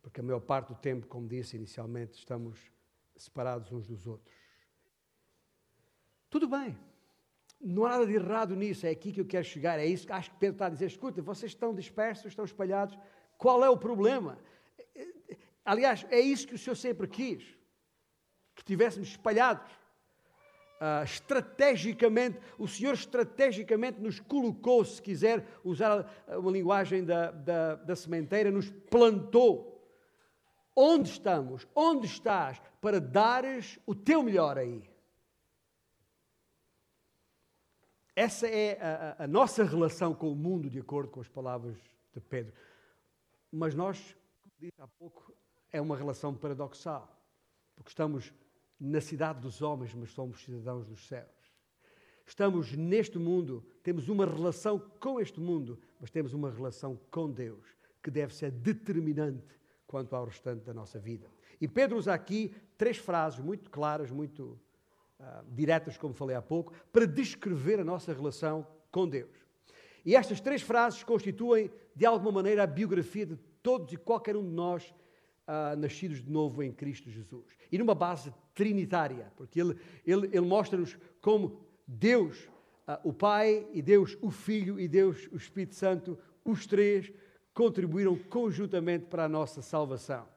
[0.00, 2.58] Porque a maior parte do tempo, como disse inicialmente, estamos
[3.14, 4.34] separados uns dos outros.
[6.30, 6.74] Tudo bem.
[7.60, 9.78] Não há nada de errado nisso, é aqui que eu quero chegar.
[9.78, 12.98] É isso que acho que Pedro está a dizer: escuta, vocês estão dispersos, estão espalhados,
[13.36, 14.38] qual é o problema?
[15.66, 17.44] Aliás, é isso que o Senhor sempre quis:
[18.54, 19.70] que estivéssemos espalhados.
[20.80, 27.96] Uh, estrategicamente, o Senhor estrategicamente nos colocou, se quiser usar uma linguagem da, da, da
[27.96, 29.76] sementeira, nos plantou.
[30.76, 31.66] Onde estamos?
[31.74, 34.88] Onde estás para dares o teu melhor aí?
[38.14, 41.76] Essa é a, a, nossa relação com o mundo, de acordo com as palavras
[42.12, 42.52] de Pedro.
[43.50, 45.32] Mas nós, como disse há pouco,
[45.72, 47.16] é uma relação paradoxal,
[47.76, 48.32] porque estamos
[48.80, 51.26] na cidade dos homens, mas somos cidadãos dos céus.
[52.26, 57.64] Estamos neste mundo, temos uma relação com este mundo, mas temos uma relação com Deus,
[58.02, 61.26] que deve ser determinante quanto ao restante da nossa vida.
[61.60, 64.60] E Pedro usa aqui três frases muito claras, muito
[65.18, 69.34] uh, diretas, como falei há pouco, para descrever a nossa relação com Deus.
[70.04, 74.42] E estas três frases constituem, de alguma maneira, a biografia de todos e qualquer um
[74.42, 74.94] de nós
[75.48, 77.46] uh, nascidos de novo em Cristo Jesus.
[77.72, 82.44] E numa base trinitária, porque ele, ele, ele mostra-nos como Deus,
[82.86, 87.10] uh, o Pai, e Deus, o Filho, e Deus, o Espírito Santo, os três,
[87.54, 90.28] contribuíram conjuntamente para a nossa salvação.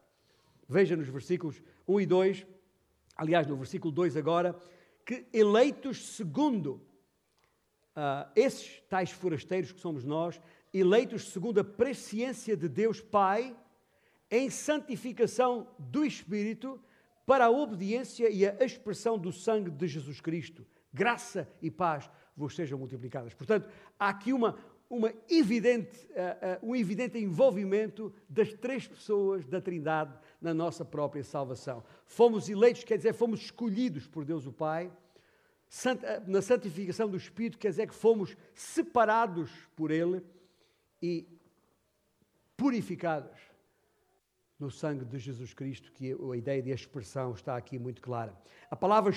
[0.68, 2.48] Veja nos versículos 1 e 2,
[3.18, 4.56] aliás, no versículo 2 agora,
[5.06, 6.82] que eleitos segundo
[7.96, 10.40] uh, esses tais forasteiros que somos nós,
[10.74, 13.56] eleitos segundo a presciência de Deus Pai,
[14.32, 16.82] em santificação do Espírito,
[17.26, 20.66] para a obediência e a expressão do sangue de Jesus Cristo.
[20.94, 23.34] Graça e paz vos sejam multiplicadas.
[23.34, 24.58] Portanto, há aqui uma,
[24.90, 31.24] uma evidente, uh, uh, um evidente envolvimento das três pessoas da Trindade na nossa própria
[31.24, 31.84] salvação.
[32.06, 34.92] Fomos eleitos, quer dizer, fomos escolhidos por Deus o Pai.
[35.86, 40.22] Eh, na santificação do Espírito, quer dizer que fomos separados por Ele
[41.02, 41.26] e
[42.58, 43.51] purificados
[44.62, 48.34] no sangue de Jesus Cristo, que a ideia de expressão está aqui muito clara.
[48.70, 49.12] A palavra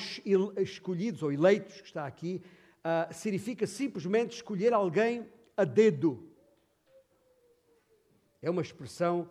[0.57, 2.42] escolhidos ou eleitos, que está aqui,
[2.80, 6.28] uh, significa simplesmente escolher alguém a dedo.
[8.40, 9.28] É uma expressão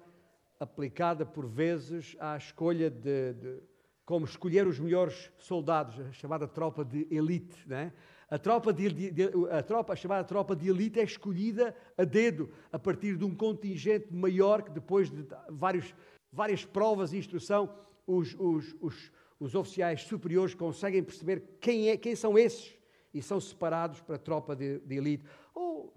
[0.60, 3.60] aplicada por vezes à escolha de, de
[4.06, 7.68] como escolher os melhores soldados, a chamada tropa de elite.
[7.68, 7.92] Né?
[8.34, 12.50] A, tropa de, de, a, tropa, a chamada tropa de elite é escolhida a dedo,
[12.72, 15.94] a partir de um contingente maior que depois de vários,
[16.32, 17.70] várias provas e instrução,
[18.08, 22.76] os, os, os, os oficiais superiores conseguem perceber quem, é, quem são esses
[23.14, 25.26] e são separados para a tropa de, de elite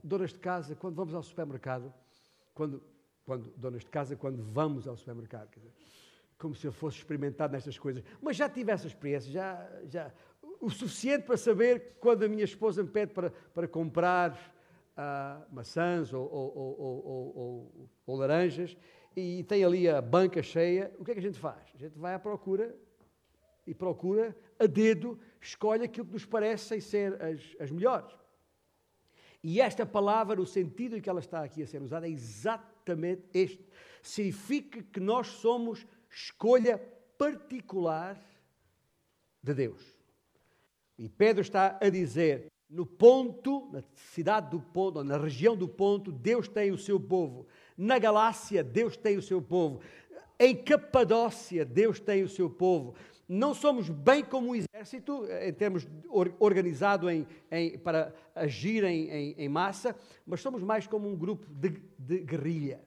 [0.02, 1.92] donas de casa, quando vamos ao supermercado,
[2.54, 2.82] quando,
[3.24, 5.72] quando donas de casa, quando vamos ao supermercado, dizer,
[6.38, 8.04] como se eu fosse experimentado nestas coisas.
[8.20, 10.12] Mas já tive essa experiência, já, já
[10.60, 14.32] o suficiente para saber quando a minha esposa me pede para, para comprar
[14.96, 18.76] uh, maçãs ou, ou, ou, ou, laranjas
[19.14, 21.62] e tem ali a banca cheia, o que é que a gente faz?
[21.74, 22.76] A gente vai à procura
[23.66, 28.14] e procura a dedo, escolhe aquilo que nos parecem ser as, as melhores.
[29.42, 33.22] E esta palavra, o sentido em que ela está aqui a ser usada é exatamente
[33.32, 33.64] este.
[34.02, 36.78] Significa que nós somos escolha
[37.16, 38.20] particular
[39.42, 39.95] de Deus.
[40.98, 46.10] E Pedro está a dizer: no ponto, na cidade do ponto, na região do ponto,
[46.10, 47.46] Deus tem o seu povo.
[47.76, 49.80] Na Galácia, Deus tem o seu povo.
[50.38, 52.94] Em Capadócia, Deus tem o seu povo
[53.28, 55.86] não somos bem como um exército, em termos
[56.38, 61.70] organizado em, em, para agir em, em, massa, mas somos mais como um grupo de,
[61.98, 62.80] de guerrilha.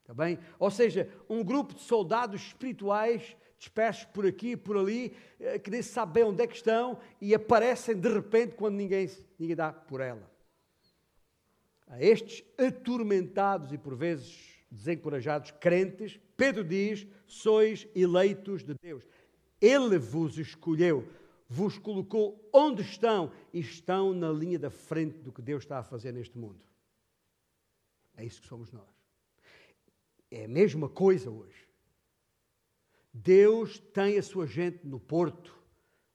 [0.00, 0.38] Está bem?
[0.58, 5.82] Ou seja, um grupo de soldados espirituais dispersos por aqui por ali, eh, que nem
[5.82, 10.28] sabem onde é que estão e aparecem de repente quando ninguém, ninguém dá por ela.
[11.86, 19.06] A estes atormentados e por vezes desencorajados crentes, Pedro diz: sois eleitos de Deus.
[19.60, 21.06] Ele vos escolheu,
[21.48, 25.84] vos colocou onde estão e estão na linha da frente do que Deus está a
[25.84, 26.60] fazer neste mundo.
[28.16, 28.90] É isso que somos nós.
[30.32, 31.71] É a mesma coisa hoje.
[33.12, 35.54] Deus tem a sua gente no Porto,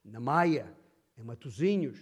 [0.03, 0.75] na Maia,
[1.17, 1.99] em Matozinhos,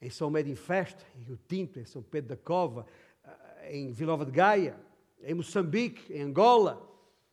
[0.00, 2.86] em São Médio em Festa, em Rio Tinto, em São Pedro da Cova,
[3.24, 4.78] eh, em Vila Nova de Gaia,
[5.22, 6.86] em Moçambique, em Angola,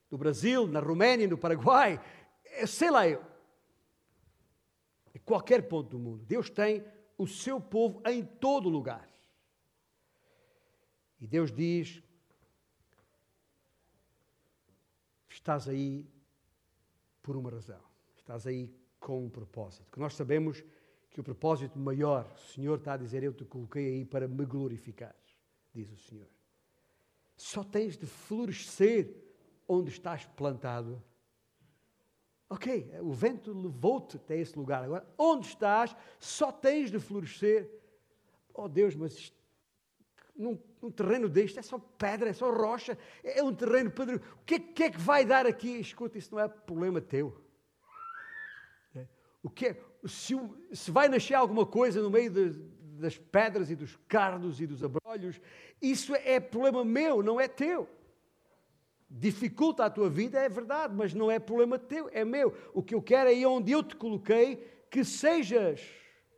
[0.10, 2.02] no Brasil, na Roménia, no Paraguai,
[2.46, 3.22] eh, sei lá eu.
[5.14, 6.24] Em qualquer ponto do mundo.
[6.24, 6.86] Deus tem
[7.18, 9.10] o seu povo em todo lugar.
[11.20, 12.02] E Deus diz:
[15.30, 16.10] Estás aí
[17.22, 17.82] por uma razão.
[18.16, 19.90] Estás aí com um propósito.
[19.92, 20.64] Que nós sabemos
[21.10, 24.46] que o propósito maior, o Senhor está a dizer, eu te coloquei aí para me
[24.46, 25.16] glorificar,
[25.74, 26.28] diz o Senhor.
[27.36, 29.14] Só tens de florescer
[29.68, 31.04] onde estás plantado.
[32.50, 34.84] Ok, o vento levou-te até esse lugar.
[34.84, 37.70] Agora, onde estás, só tens de florescer.
[38.54, 39.38] Oh Deus, mas isto,
[40.82, 44.22] num, terreno deste é só pedra, é só rocha, é um terreno pedro.
[44.42, 45.80] O que, que é que vai dar aqui?
[45.80, 47.38] Escuta, isso não é problema teu.
[48.96, 49.06] É.
[49.44, 50.36] O que é, se,
[50.74, 52.50] se, vai nascer alguma coisa no meio de,
[53.00, 55.40] das pedras e dos cardos e dos abrolhos,
[55.82, 57.88] isso é problema meu, não é teu.
[59.10, 62.56] Dificulta a tua vida, é verdade, mas não é problema teu, é meu.
[62.74, 64.56] O que eu quero é onde eu te coloquei
[64.90, 65.82] que sejas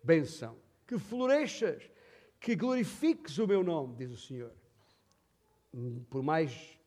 [0.04, 1.90] benção, que floresças,
[2.44, 4.52] que glorifiques o meu nome, diz o Senhor.
[6.10, 6.78] Por mais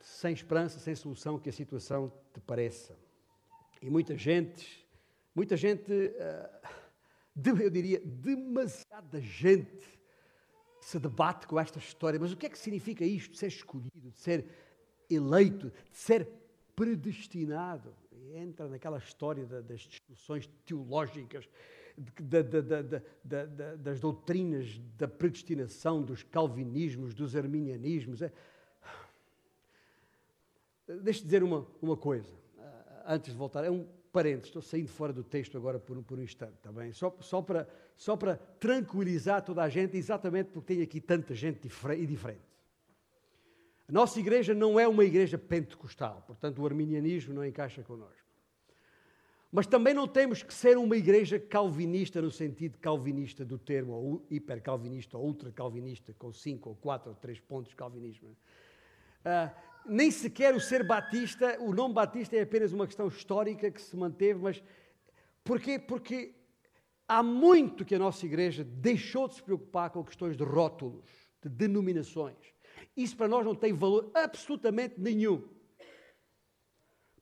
[0.00, 2.96] sem esperança, sem solução que a situação te pareça.
[3.82, 4.86] E muita gente,
[5.34, 6.70] muita gente, ah,
[7.44, 10.00] eu diria, demasiada gente
[10.80, 12.20] se debate com esta história.
[12.20, 14.46] Mas o que é que significa isto de ser escolhido, de ser
[15.10, 16.28] eleito, de ser
[16.76, 17.92] predestinado?
[18.32, 21.48] Entra naquela história das discussões teológicas
[22.20, 28.22] da, da, da, das doutrinas da predestinação, dos calvinismos, dos arminianismos.
[28.22, 28.32] É...
[31.02, 33.64] Deixe-me dizer uma, uma coisa, ah, antes de voltar.
[33.64, 36.92] É um parênteses, estou saindo fora do texto agora por, por um instante, está bem?
[36.92, 41.60] Só, só, para, só para tranquilizar toda a gente, exatamente porque tem aqui tanta gente
[41.66, 42.40] e diferente.
[43.88, 48.29] A nossa igreja não é uma igreja pentecostal, portanto o arminianismo não encaixa connosco.
[49.52, 54.26] Mas também não temos que ser uma igreja calvinista no sentido calvinista do termo, ou
[54.30, 58.36] hipercalvinista, ou ultracalvinista, com cinco ou quatro ou três pontos de calvinismo.
[59.20, 59.50] Uh,
[59.84, 63.96] nem sequer o ser batista, o nome batista é apenas uma questão histórica que se
[63.96, 64.62] manteve, mas
[65.42, 65.78] porquê?
[65.78, 66.32] Porque
[67.08, 71.10] há muito que a nossa igreja deixou de se preocupar com questões de rótulos,
[71.42, 72.36] de denominações.
[72.96, 75.42] Isso para nós não tem valor absolutamente nenhum.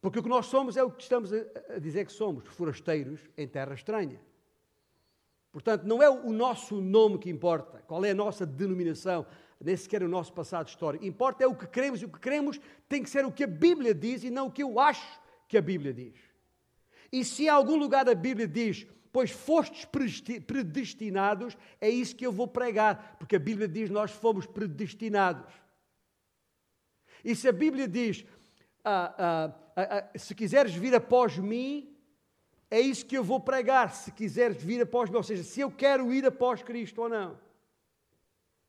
[0.09, 3.47] Porque o que nós somos é o que estamos a dizer que somos, forasteiros em
[3.47, 4.19] terra estranha.
[5.53, 9.27] Portanto, não é o nosso nome que importa, qual é a nossa denominação,
[9.61, 11.05] nem sequer o nosso passado histórico.
[11.05, 13.47] Importa é o que queremos, e o que queremos tem que ser o que a
[13.47, 16.17] Bíblia diz e não o que eu acho que a Bíblia diz.
[17.13, 19.85] E se em algum lugar da Bíblia diz, pois fostes
[20.47, 25.53] predestinados, é isso que eu vou pregar, porque a Bíblia diz nós fomos predestinados.
[27.23, 28.25] E se a Bíblia diz,
[28.91, 29.68] ah, ah,
[30.17, 31.95] se quiseres vir após mim,
[32.71, 33.95] é isso que eu vou pregar.
[33.95, 37.39] Se quiseres vir após mim, ou seja, se eu quero ir após Cristo ou não.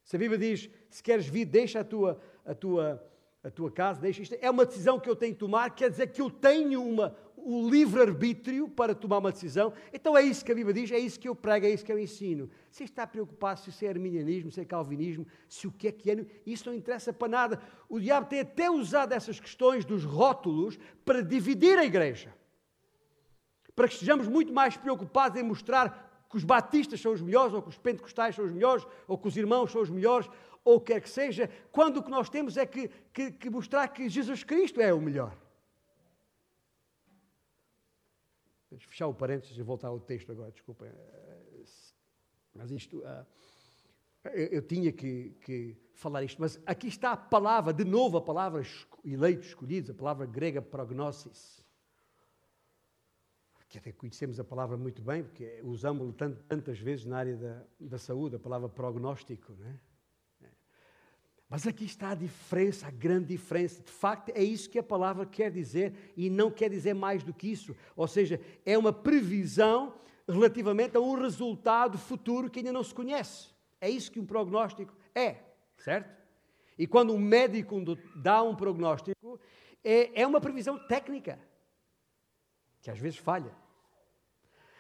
[0.04, 3.08] Se a Bíblia diz, se queres vir, deixa a tua, a tua,
[3.44, 4.36] a tua casa, deixa isto.
[4.42, 7.70] É uma decisão que eu tenho que tomar, quer dizer que eu tenho uma, o
[7.70, 9.74] livre-arbítrio para tomar uma decisão.
[9.94, 11.92] Então é isso que a Bíblia diz, é isso que eu prego, é isso que
[11.92, 12.50] eu ensino.
[12.72, 16.12] Se está preocupado se isso é arminianismo, se é calvinismo, se o que é que
[16.12, 17.62] é, isso não interessa para nada.
[17.88, 22.34] O diabo tem até usado essas questões dos rótulos para dividir a igreja.
[23.76, 27.62] Para que estejamos muito mais preocupados em mostrar que os batistas são os melhores, ou
[27.62, 30.30] que os pentecostais são os melhores, ou que os irmãos são os melhores,
[30.64, 33.50] ou o que quer que seja, quando o que nós temos é que, que, que
[33.50, 35.36] mostrar que Jesus Cristo é o melhor.
[38.69, 40.92] Vamos fechar o parênteses e voltar ao texto agora, desculpem.
[42.54, 43.00] Mas isto.
[43.00, 43.26] Uh,
[44.34, 48.62] eu, tinha que, que, falar isto, mas aqui está a palavra, de novo a palavra
[49.06, 51.64] eleitos, escolhidos, a palavra grega prognosis.
[53.70, 56.12] Que até conhecemos a palavra muito bem, porque usamos-la
[56.48, 59.54] tantas vezes na área da, da saúde, a palavra prognóstico.
[59.54, 59.80] Não é?
[61.50, 63.82] Mas aqui está a diferença, a grande diferença.
[63.82, 67.34] De facto, é isso que a palavra quer dizer e não quer dizer mais do
[67.34, 67.76] que isso.
[67.96, 69.96] Ou seja, é uma previsão
[70.28, 73.48] relativamente a um resultado futuro que ainda não se conhece.
[73.82, 75.38] É isso que um prognóstico é,
[75.78, 76.16] certo?
[76.78, 77.82] E quando um médico
[78.16, 79.40] dá um prognóstico,
[79.84, 81.40] é, é uma previsão técnica,
[82.80, 83.54] que às vezes falha.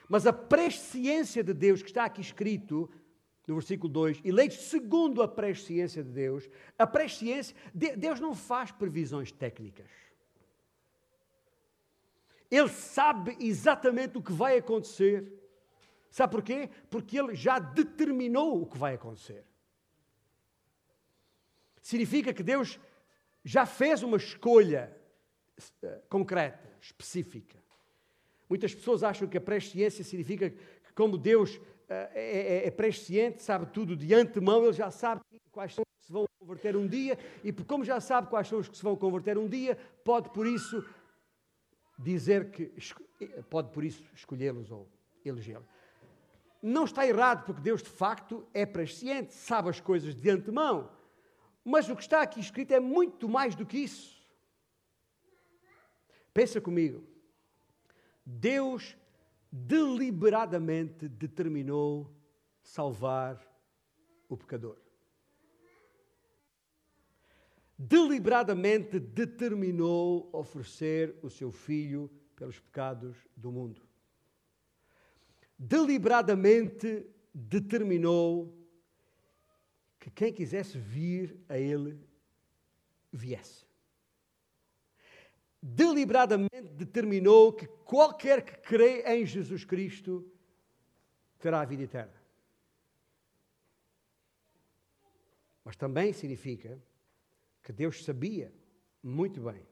[0.07, 2.89] Mas a presciência de Deus que está aqui escrito
[3.49, 6.47] no versículo 2, eleitos segundo a presciência de Deus,
[6.77, 9.89] a presciência, Deus não faz previsões técnicas.
[12.49, 15.33] Ele sabe exatamente o que vai acontecer.
[16.11, 16.69] Sabe porquê?
[16.91, 19.43] Porque ele já determinou o que vai acontecer.
[21.81, 22.79] Significa que Deus
[23.43, 24.95] já fez uma escolha
[25.81, 27.57] eh, concreta, específica.
[28.47, 31.59] Muitas pessoas acham que a presciência significa que, como Deus
[31.89, 35.21] é, é, é presciente, sabe tudo de antemão, ele já sabe
[35.51, 38.59] quais são os que se vão converter um dia, e como já sabe quais são
[38.59, 40.85] os que se vão converter um dia, pode por isso
[41.97, 42.71] dizer que,
[43.49, 44.87] pode por isso escolhê-los ou
[45.25, 45.67] elegê-los.
[46.61, 50.91] Não está errado, porque Deus de facto é presciente, sabe as coisas de antemão,
[51.63, 54.19] mas o que está aqui escrito é muito mais do que isso.
[56.33, 57.03] Pensa comigo.
[58.25, 58.95] Deus
[59.51, 62.13] deliberadamente determinou
[62.61, 63.41] salvar
[64.27, 64.77] o pecador.
[67.77, 73.81] Deliberadamente determinou oferecer o seu filho pelos pecados do mundo.
[75.57, 78.53] Deliberadamente determinou
[79.99, 81.99] que quem quisesse vir a ele
[83.11, 83.68] viesse
[85.61, 90.31] deliberadamente determinou que qualquer que crê em Jesus Cristo
[91.37, 92.19] terá a vida eterna.
[95.63, 96.81] Mas também significa
[97.61, 98.53] que Deus sabia
[99.03, 99.65] muito bem,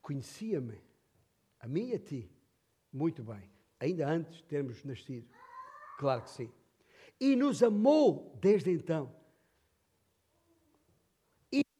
[0.00, 0.80] conhecia-me,
[1.58, 2.30] a mim e a ti,
[2.92, 3.50] muito bem,
[3.80, 5.28] ainda antes de termos nascido.
[5.98, 6.52] Claro que sim.
[7.18, 9.12] E nos amou desde então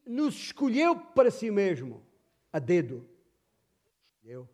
[0.07, 2.03] nos escolheu para si mesmo,
[2.53, 3.07] a dedo.
[4.15, 4.49] Escolheu.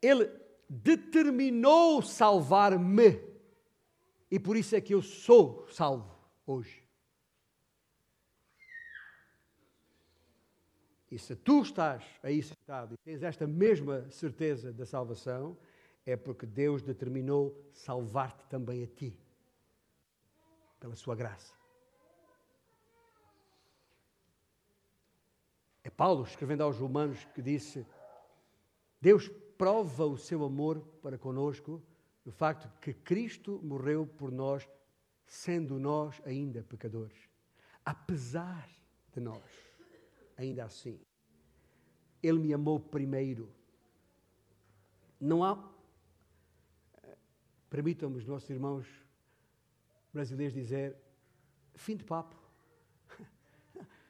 [0.00, 0.30] Ele
[0.68, 3.20] determinou salvar-me.
[4.30, 6.14] E por isso é que eu sou salvo
[6.46, 6.84] hoje.
[11.10, 15.56] E se tu estás aí sentado e tens esta mesma certeza da salvação,
[16.04, 19.16] é porque Deus determinou salvar-te também a ti,
[20.80, 21.54] pela sua graça.
[25.96, 27.86] Paulo escrevendo aos Romanos que disse:
[29.00, 31.82] Deus prova o seu amor para conosco
[32.24, 34.68] no facto que Cristo morreu por nós,
[35.26, 37.28] sendo nós ainda pecadores.
[37.84, 38.68] Apesar
[39.12, 39.42] de nós,
[40.36, 40.98] ainda assim,
[42.22, 43.52] Ele me amou primeiro.
[45.20, 45.72] Não há.
[47.68, 48.86] Permitam-me os nossos irmãos
[50.12, 50.96] brasileiros dizer:
[51.74, 52.43] fim de papo.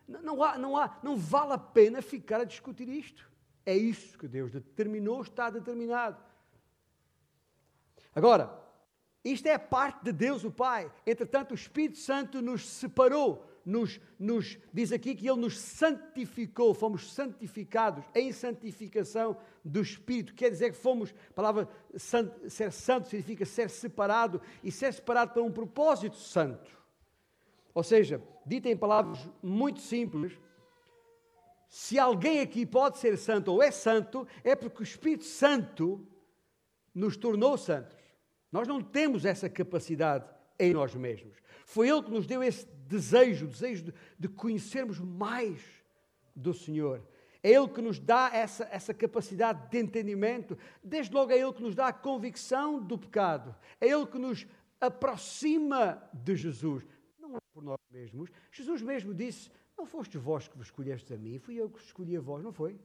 [0.06, 3.30] Não, há, não, há, não vale a pena ficar a discutir isto.
[3.64, 6.22] É isso que Deus determinou, está determinado.
[8.14, 8.64] Agora,
[9.24, 10.92] isto é a parte de Deus o Pai.
[11.06, 17.10] Entretanto, o Espírito Santo nos separou, nos, nos diz aqui que Ele nos santificou, fomos
[17.10, 20.34] santificados em santificação do Espírito.
[20.34, 25.42] Quer dizer que fomos, a palavra ser santo significa ser separado e ser separado para
[25.42, 26.83] um propósito santo.
[27.74, 30.38] Ou seja, dito em palavras muito simples,
[31.68, 36.06] se alguém aqui pode ser santo ou é santo, é porque o Espírito Santo
[36.94, 37.98] nos tornou santos.
[38.52, 40.24] Nós não temos essa capacidade
[40.56, 41.36] em nós mesmos.
[41.66, 45.60] Foi Ele que nos deu esse desejo, desejo de, de conhecermos mais
[46.36, 47.02] do Senhor.
[47.42, 50.56] É Ele que nos dá essa, essa capacidade de entendimento.
[50.82, 53.52] Desde logo é Ele que nos dá a convicção do pecado.
[53.80, 54.46] É Ele que nos
[54.80, 56.84] aproxima de Jesus
[57.52, 58.30] por nós mesmos.
[58.50, 62.16] Jesus mesmo disse: Não fostes vós que vos escolhestes a mim, fui eu que escolhi
[62.16, 62.78] a vós, não foi?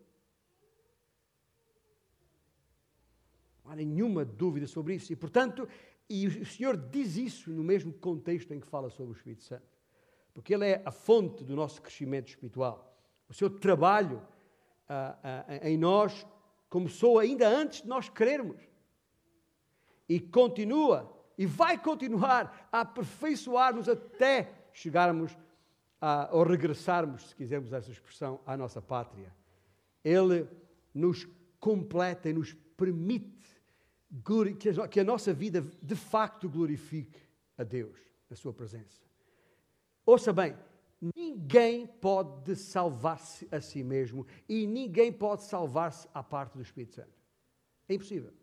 [3.63, 5.11] Não há nenhuma dúvida sobre isso.
[5.13, 5.67] E, portanto,
[6.09, 9.67] e o Senhor diz isso no mesmo contexto em que fala sobre o Espírito Santo.
[10.33, 12.97] Porque Ele é a fonte do nosso crescimento espiritual.
[13.27, 14.25] O seu trabalho
[14.87, 16.25] ah, ah, em nós
[16.67, 18.59] começou ainda antes de nós querermos.
[20.07, 25.37] E continua, e vai continuar a aperfeiçoar-nos até chegarmos
[26.01, 29.33] a, ou regressarmos, se quisermos essa expressão, à nossa pátria.
[30.03, 30.45] Ele
[30.93, 31.25] nos
[31.57, 33.39] completa e nos permite
[34.89, 37.21] que a nossa vida de facto glorifique
[37.57, 37.97] a Deus,
[38.29, 39.01] na Sua presença.
[40.05, 40.57] ouça bem,
[41.15, 47.17] ninguém pode salvar-se a si mesmo e ninguém pode salvar-se à parte do Espírito Santo.
[47.87, 48.33] É impossível.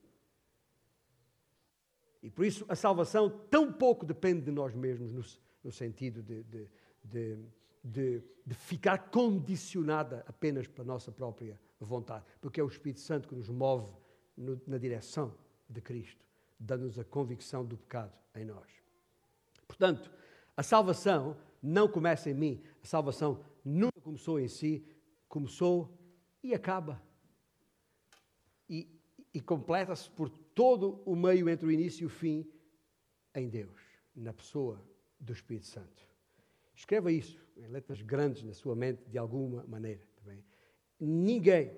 [2.23, 5.23] E por isso a salvação tão pouco depende de nós mesmos, no,
[5.65, 6.69] no sentido de, de,
[7.05, 13.35] de, de, ficar condicionada apenas pela nossa própria vontade, porque é o Espírito Santo que
[13.35, 13.93] nos move
[14.37, 15.35] no, na direção
[15.69, 16.25] de Cristo,
[16.59, 18.71] dando-nos a convicção do pecado em nós.
[19.67, 20.11] Portanto,
[20.57, 24.87] a salvação não começa em mim, a salvação nunca começou em si,
[25.29, 25.97] começou
[26.43, 27.03] e acaba.
[28.69, 28.89] E,
[29.35, 32.51] e completa-se por todo o meio entre o início e o fim
[33.35, 33.79] em Deus,
[34.15, 34.83] na pessoa
[35.21, 36.03] do Espírito Santo.
[36.75, 40.03] Escreva isso em letras grandes na sua mente de alguma maneira.
[40.17, 40.41] Também.
[40.41, 40.47] Tá
[40.99, 41.77] ninguém,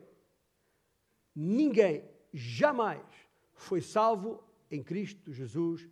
[1.35, 3.05] ninguém jamais
[3.53, 5.89] foi salvo em Cristo Jesus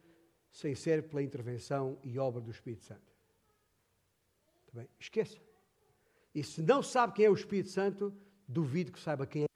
[0.53, 3.13] sem ser pela intervenção e obra do Espírito Santo.
[4.67, 4.89] Tá bem?
[5.01, 5.39] Esqueça.
[6.33, 8.15] E se não sabe quem é o Espírito Santo,
[8.47, 9.47] duvido que saiba quem é.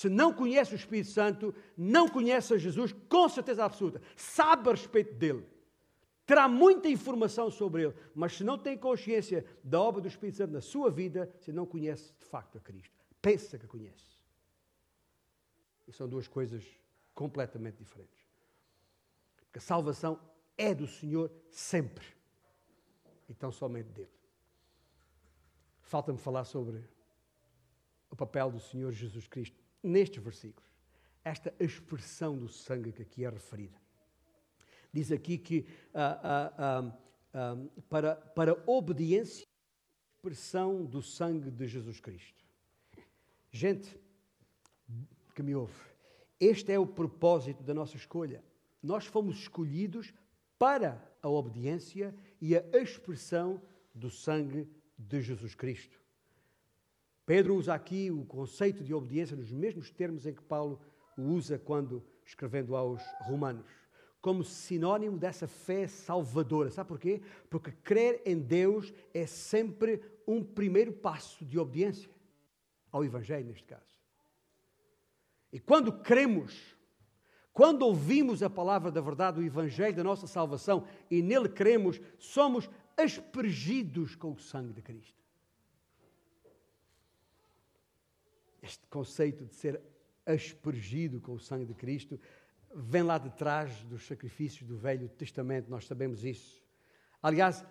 [0.00, 4.00] Se não conhece o Espírito Santo, não conhece a Jesus com certeza absoluta.
[4.16, 5.46] Sabe a respeito dele.
[6.24, 10.54] Terá muita informação sobre ele, mas se não tem consciência da obra do Espírito Santo
[10.54, 12.96] na sua vida, se não conhece de facto a Cristo.
[13.20, 14.16] Pensa que conhece.
[15.86, 16.64] E são duas coisas
[17.14, 18.26] completamente diferentes.
[19.44, 20.18] Porque a salvação
[20.56, 22.06] é do Senhor sempre.
[23.28, 24.08] Então somente dele.
[25.82, 26.88] Falta-me falar sobre
[28.10, 30.68] o papel do Senhor Jesus Cristo nestes versículos.
[31.24, 33.78] Esta expressão do sangue que aqui é referida.
[34.92, 36.20] Diz aqui que ah,
[36.58, 36.98] ah,
[37.34, 37.56] ah,
[37.88, 39.46] para, para obediência,
[40.16, 42.44] expressão do sangue de Jesus Cristo.
[43.50, 43.98] Gente
[45.34, 45.74] que me ouve,
[46.38, 48.42] este é o propósito da nossa escolha.
[48.82, 50.12] Nós fomos escolhidos
[50.58, 53.62] para a obediência e a expressão
[53.94, 54.66] do sangue
[54.98, 55.99] de Jesus Cristo.
[57.30, 60.80] Pedro usa aqui o conceito de obediência nos mesmos termos em que Paulo
[61.16, 63.70] o usa quando escrevendo aos Romanos,
[64.20, 66.72] como sinónimo dessa fé salvadora.
[66.72, 67.22] Sabe porquê?
[67.48, 72.10] Porque crer em Deus é sempre um primeiro passo de obediência
[72.90, 73.96] ao Evangelho, neste caso.
[75.52, 76.76] E quando cremos,
[77.52, 82.68] quando ouvimos a palavra da verdade, o Evangelho da nossa salvação, e nele cremos, somos
[82.96, 85.19] aspergidos com o sangue de Cristo.
[88.62, 89.80] Este conceito de ser
[90.26, 92.18] aspergido com o sangue de Cristo
[92.74, 96.62] vem lá de trás dos sacrifícios do Velho Testamento, nós sabemos isso.
[97.22, 97.64] Aliás,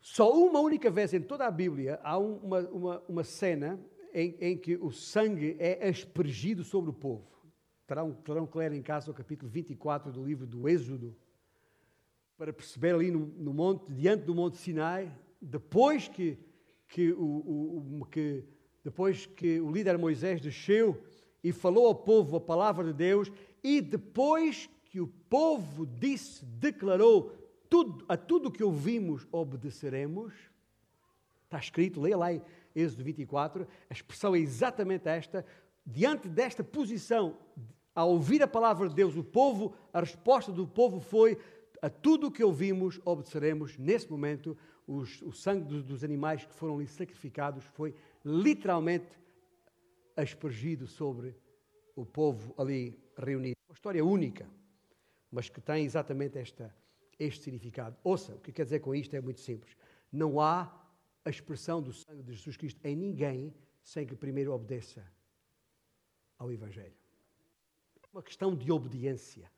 [0.00, 3.80] só uma única vez em toda a Bíblia há uma, uma, uma cena
[4.12, 7.26] em, em, que o sangue é aspergido sobre o povo.
[7.86, 11.16] Terão, terão que ler em casa o capítulo 24 do livro do Êxodo,
[12.36, 16.38] para perceber ali no, no monte, diante do Monte Sinai, depois que,
[16.88, 18.44] que, o, o, que,
[18.84, 21.02] depois que o líder Moisés desceu
[21.42, 23.30] e falou ao povo a palavra de Deus,
[23.62, 27.32] e depois que o povo disse, declarou,
[27.68, 30.34] tudo, a tudo que ouvimos obedeceremos,
[31.44, 32.42] está escrito, leia lá em
[32.74, 35.44] Êxodo 24, a expressão é exatamente esta,
[35.84, 37.36] diante desta posição,
[37.94, 41.38] ao ouvir a palavra de Deus, o povo, a resposta do povo foi,
[41.80, 43.76] a tudo o que ouvimos obedeceremos.
[43.76, 44.56] Nesse momento,
[44.86, 49.18] os, o sangue dos, dos animais que foram ali sacrificados foi literalmente
[50.16, 51.36] aspergido sobre
[51.96, 53.56] o povo ali reunido.
[53.68, 54.48] Uma história única,
[55.30, 56.74] mas que tem exatamente esta,
[57.18, 57.96] este significado.
[58.04, 59.76] Ouça, o que quer dizer com isto é muito simples.
[60.10, 60.72] Não há
[61.24, 65.04] a expressão do sangue de Jesus Cristo em ninguém sem que primeiro obedeça
[66.38, 66.94] ao Evangelho.
[68.12, 69.50] Uma questão de obediência.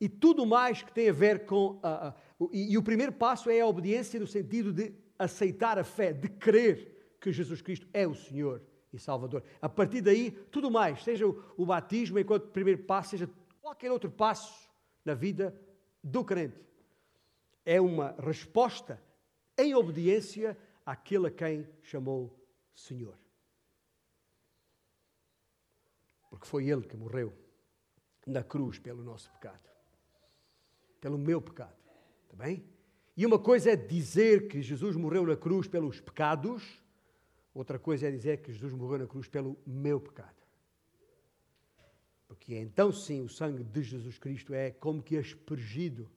[0.00, 1.78] E tudo mais que tem a ver com.
[1.82, 2.14] A, a,
[2.52, 6.28] e, e o primeiro passo é a obediência no sentido de aceitar a fé, de
[6.28, 8.62] crer que Jesus Cristo é o Senhor
[8.92, 9.42] e Salvador.
[9.60, 14.68] A partir daí, tudo mais, seja o, batismo enquanto primeiro passo, seja qualquer outro passo
[15.04, 15.58] na vida
[16.02, 16.64] do crente,
[17.64, 19.02] é uma resposta
[19.58, 22.38] em obediência àquele a quem chamou
[22.74, 23.18] Senhor.
[26.30, 27.32] Porque foi Ele que morreu
[28.26, 29.66] na cruz pelo nosso pecado
[31.06, 31.76] pelo meu pecado.
[32.24, 32.64] Está bem?
[33.16, 36.82] E uma coisa é dizer que Jesus morreu na cruz pelos pecados,
[37.58, 40.36] outra coisa é dizer que Jesus morreu na cruz pelo meu pecado.
[42.28, 46.10] Porque então sim o sangue de Jesus Cristo é como que aspergido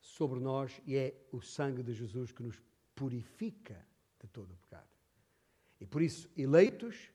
[0.00, 2.60] sobre nós e é o sangue de Jesus que nos
[2.94, 3.86] purifica
[4.20, 4.88] de todo o pecado.
[5.80, 7.10] E por isso, eleitos,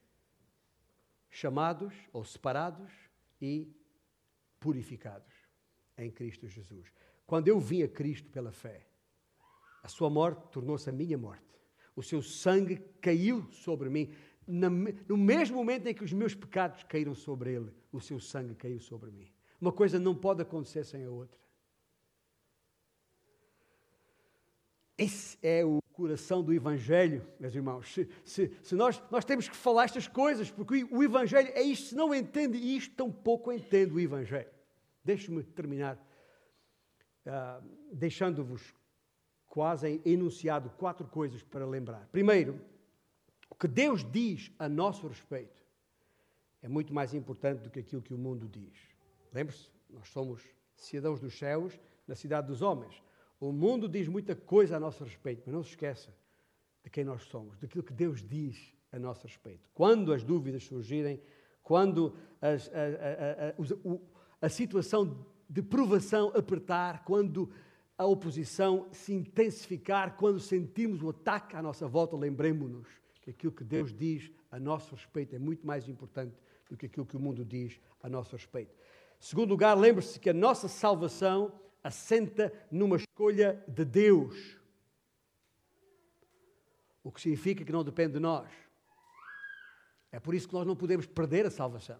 [1.29, 2.91] chamados ou separados
[3.41, 3.71] e
[4.59, 5.33] purificados
[5.97, 6.91] em Cristo Jesus.
[7.25, 8.89] Quando eu vim a Cristo pela fé,
[9.81, 11.58] A sua morte tornou-se a minha morte.
[11.99, 14.09] O seu sangue caiu sobre mim.
[14.47, 18.79] No mesmo momento em que os meus pecados caíram sobre ele, o seu sangue caiu
[18.79, 19.29] sobre mim.
[19.59, 21.37] Uma coisa não pode acontecer sem a outra.
[24.97, 27.93] Esse é o coração do Evangelho, meus irmãos.
[27.93, 31.89] Se, se, se, nós, nós temos que falar estas coisas, porque o Evangelho é isto.
[31.89, 34.49] Se não entende isto, tão pouco entende o Evangelho.
[35.03, 35.97] Deixe-me terminar
[37.25, 38.73] uh, deixando-vos
[39.49, 42.07] quase enunciado quatro coisas para lembrar.
[42.11, 42.61] Primeiro,
[43.49, 45.61] o que Deus diz a nosso respeito
[46.61, 48.77] é muito mais importante do que aquilo que o mundo diz.
[49.33, 50.41] Lembre-se, nós somos
[50.75, 51.77] cidadãos dos céus
[52.07, 53.01] na cidade dos homens.
[53.39, 56.13] O mundo diz muita coisa a nosso respeito, mas não se esqueça
[56.83, 59.69] de quem nós somos, daquilo que Deus diz a nosso respeito.
[59.73, 61.21] Quando as dúvidas surgirem,
[61.63, 67.49] quando as, a, a, a, a situação de provação apertar, quando
[67.99, 72.87] a oposição se intensificar, quando sentimos o ataque à nossa volta, lembremos-nos
[73.21, 76.33] que aquilo que Deus diz a nosso respeito é muito mais importante
[76.69, 78.73] do que aquilo que o mundo diz a nosso respeito.
[79.19, 81.51] Segundo lugar, lembre-se que a nossa salvação
[81.83, 84.57] assenta numa escolha de Deus.
[87.03, 88.49] O que significa que não depende de nós.
[90.09, 91.99] É por isso que nós não podemos perder a salvação.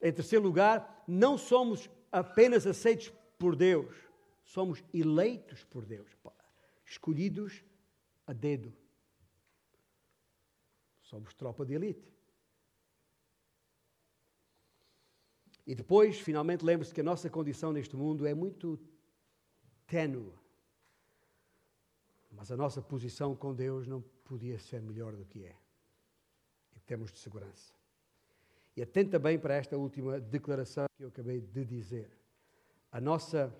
[0.00, 3.94] Em terceiro lugar, não somos apenas aceitos por Deus,
[4.44, 6.08] somos eleitos por Deus,
[6.84, 7.62] escolhidos
[8.26, 8.72] a dedo.
[11.02, 12.12] Somos tropa de elite.
[15.66, 18.78] E depois, finalmente, lembre-se que a nossa condição neste mundo é muito
[19.86, 20.32] ténue.
[22.30, 25.56] Mas a nossa posição com Deus não podia ser melhor do que é,
[26.74, 27.77] em termos de segurança.
[28.78, 32.16] E atenta bem para esta última declaração que eu acabei de dizer.
[32.92, 33.52] A nossa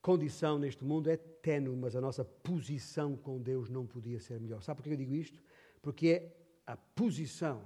[0.00, 4.62] condição neste mundo é ténue, mas a nossa posição com Deus não podia ser melhor.
[4.62, 5.42] Sabe por que eu digo isto?
[5.82, 7.60] Porque é a posição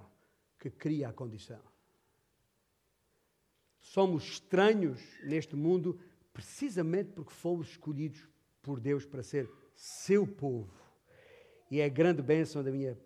[0.59, 1.61] que cria a condição.
[3.79, 6.01] Somos estranhos neste mundo
[6.33, 8.27] precisamente porque fomos escolhidos
[8.63, 10.73] por Deus para ser seu povo.
[11.71, 12.99] E é a grande bênção da minha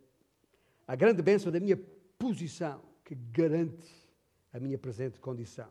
[0.86, 1.76] a grande bênção da minha
[2.18, 3.92] posição que garante
[4.52, 5.70] a minha presente condição.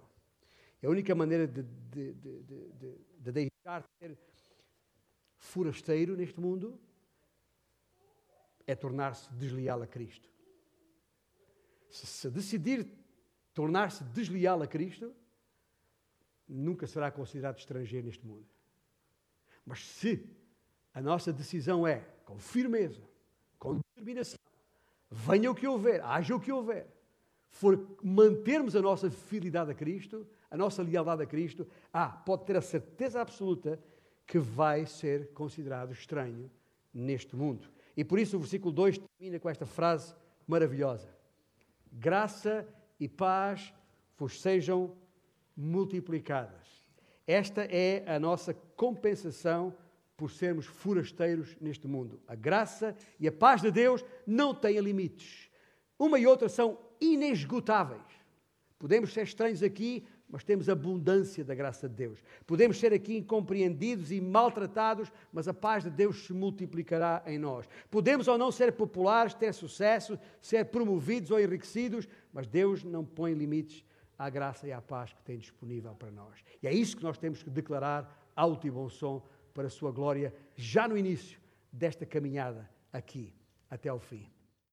[0.81, 4.17] É a única maneira de, de, de, de, de deixar de ser
[5.35, 6.79] forasteiro neste mundo
[8.67, 10.29] é tornar-se desleal a Cristo.
[11.89, 12.87] Se, se decidir
[13.53, 15.15] tornar-se desleal a Cristo,
[16.47, 18.47] nunca será considerado estrangeiro neste mundo.
[19.65, 20.29] Mas se
[20.93, 23.01] a nossa decisão é, com firmeza,
[23.57, 24.39] com determinação,
[25.15, 26.85] venha o que houver, haja o que houver,
[27.49, 32.57] for mantermos a nossa fidelidade a Cristo, a nossa lealdade a Cristo, ah, pode ter
[32.57, 33.79] a certeza absoluta
[34.27, 36.51] que vai ser considerado estranho
[36.93, 37.69] neste mundo.
[37.95, 40.13] E por isso o versículo 2 termina com esta frase
[40.45, 41.07] maravilhosa:
[41.89, 42.67] Graça
[42.99, 43.73] e paz
[44.17, 44.93] vos sejam
[45.55, 46.83] multiplicadas.
[47.25, 49.73] Esta é a nossa compensação
[50.17, 52.21] por sermos forasteiros neste mundo.
[52.27, 55.49] A graça e a paz de Deus não têm limites.
[55.99, 58.01] Uma e outra são inesgotáveis.
[58.77, 62.19] Podemos ser estranhos aqui, mas temos abundância da graça de Deus.
[62.45, 67.67] Podemos ser aqui incompreendidos e maltratados, mas a paz de Deus se multiplicará em nós.
[67.89, 73.33] Podemos ou não ser populares, ter sucesso, ser promovidos ou enriquecidos, mas Deus não põe
[73.33, 73.85] limites
[74.17, 76.43] à graça e à paz que tem disponível para nós.
[76.61, 79.23] E é isso que nós temos que declarar alto e bom som
[79.55, 81.39] para a sua glória, já no início
[81.71, 83.33] desta caminhada aqui,
[83.69, 84.29] até ao fim.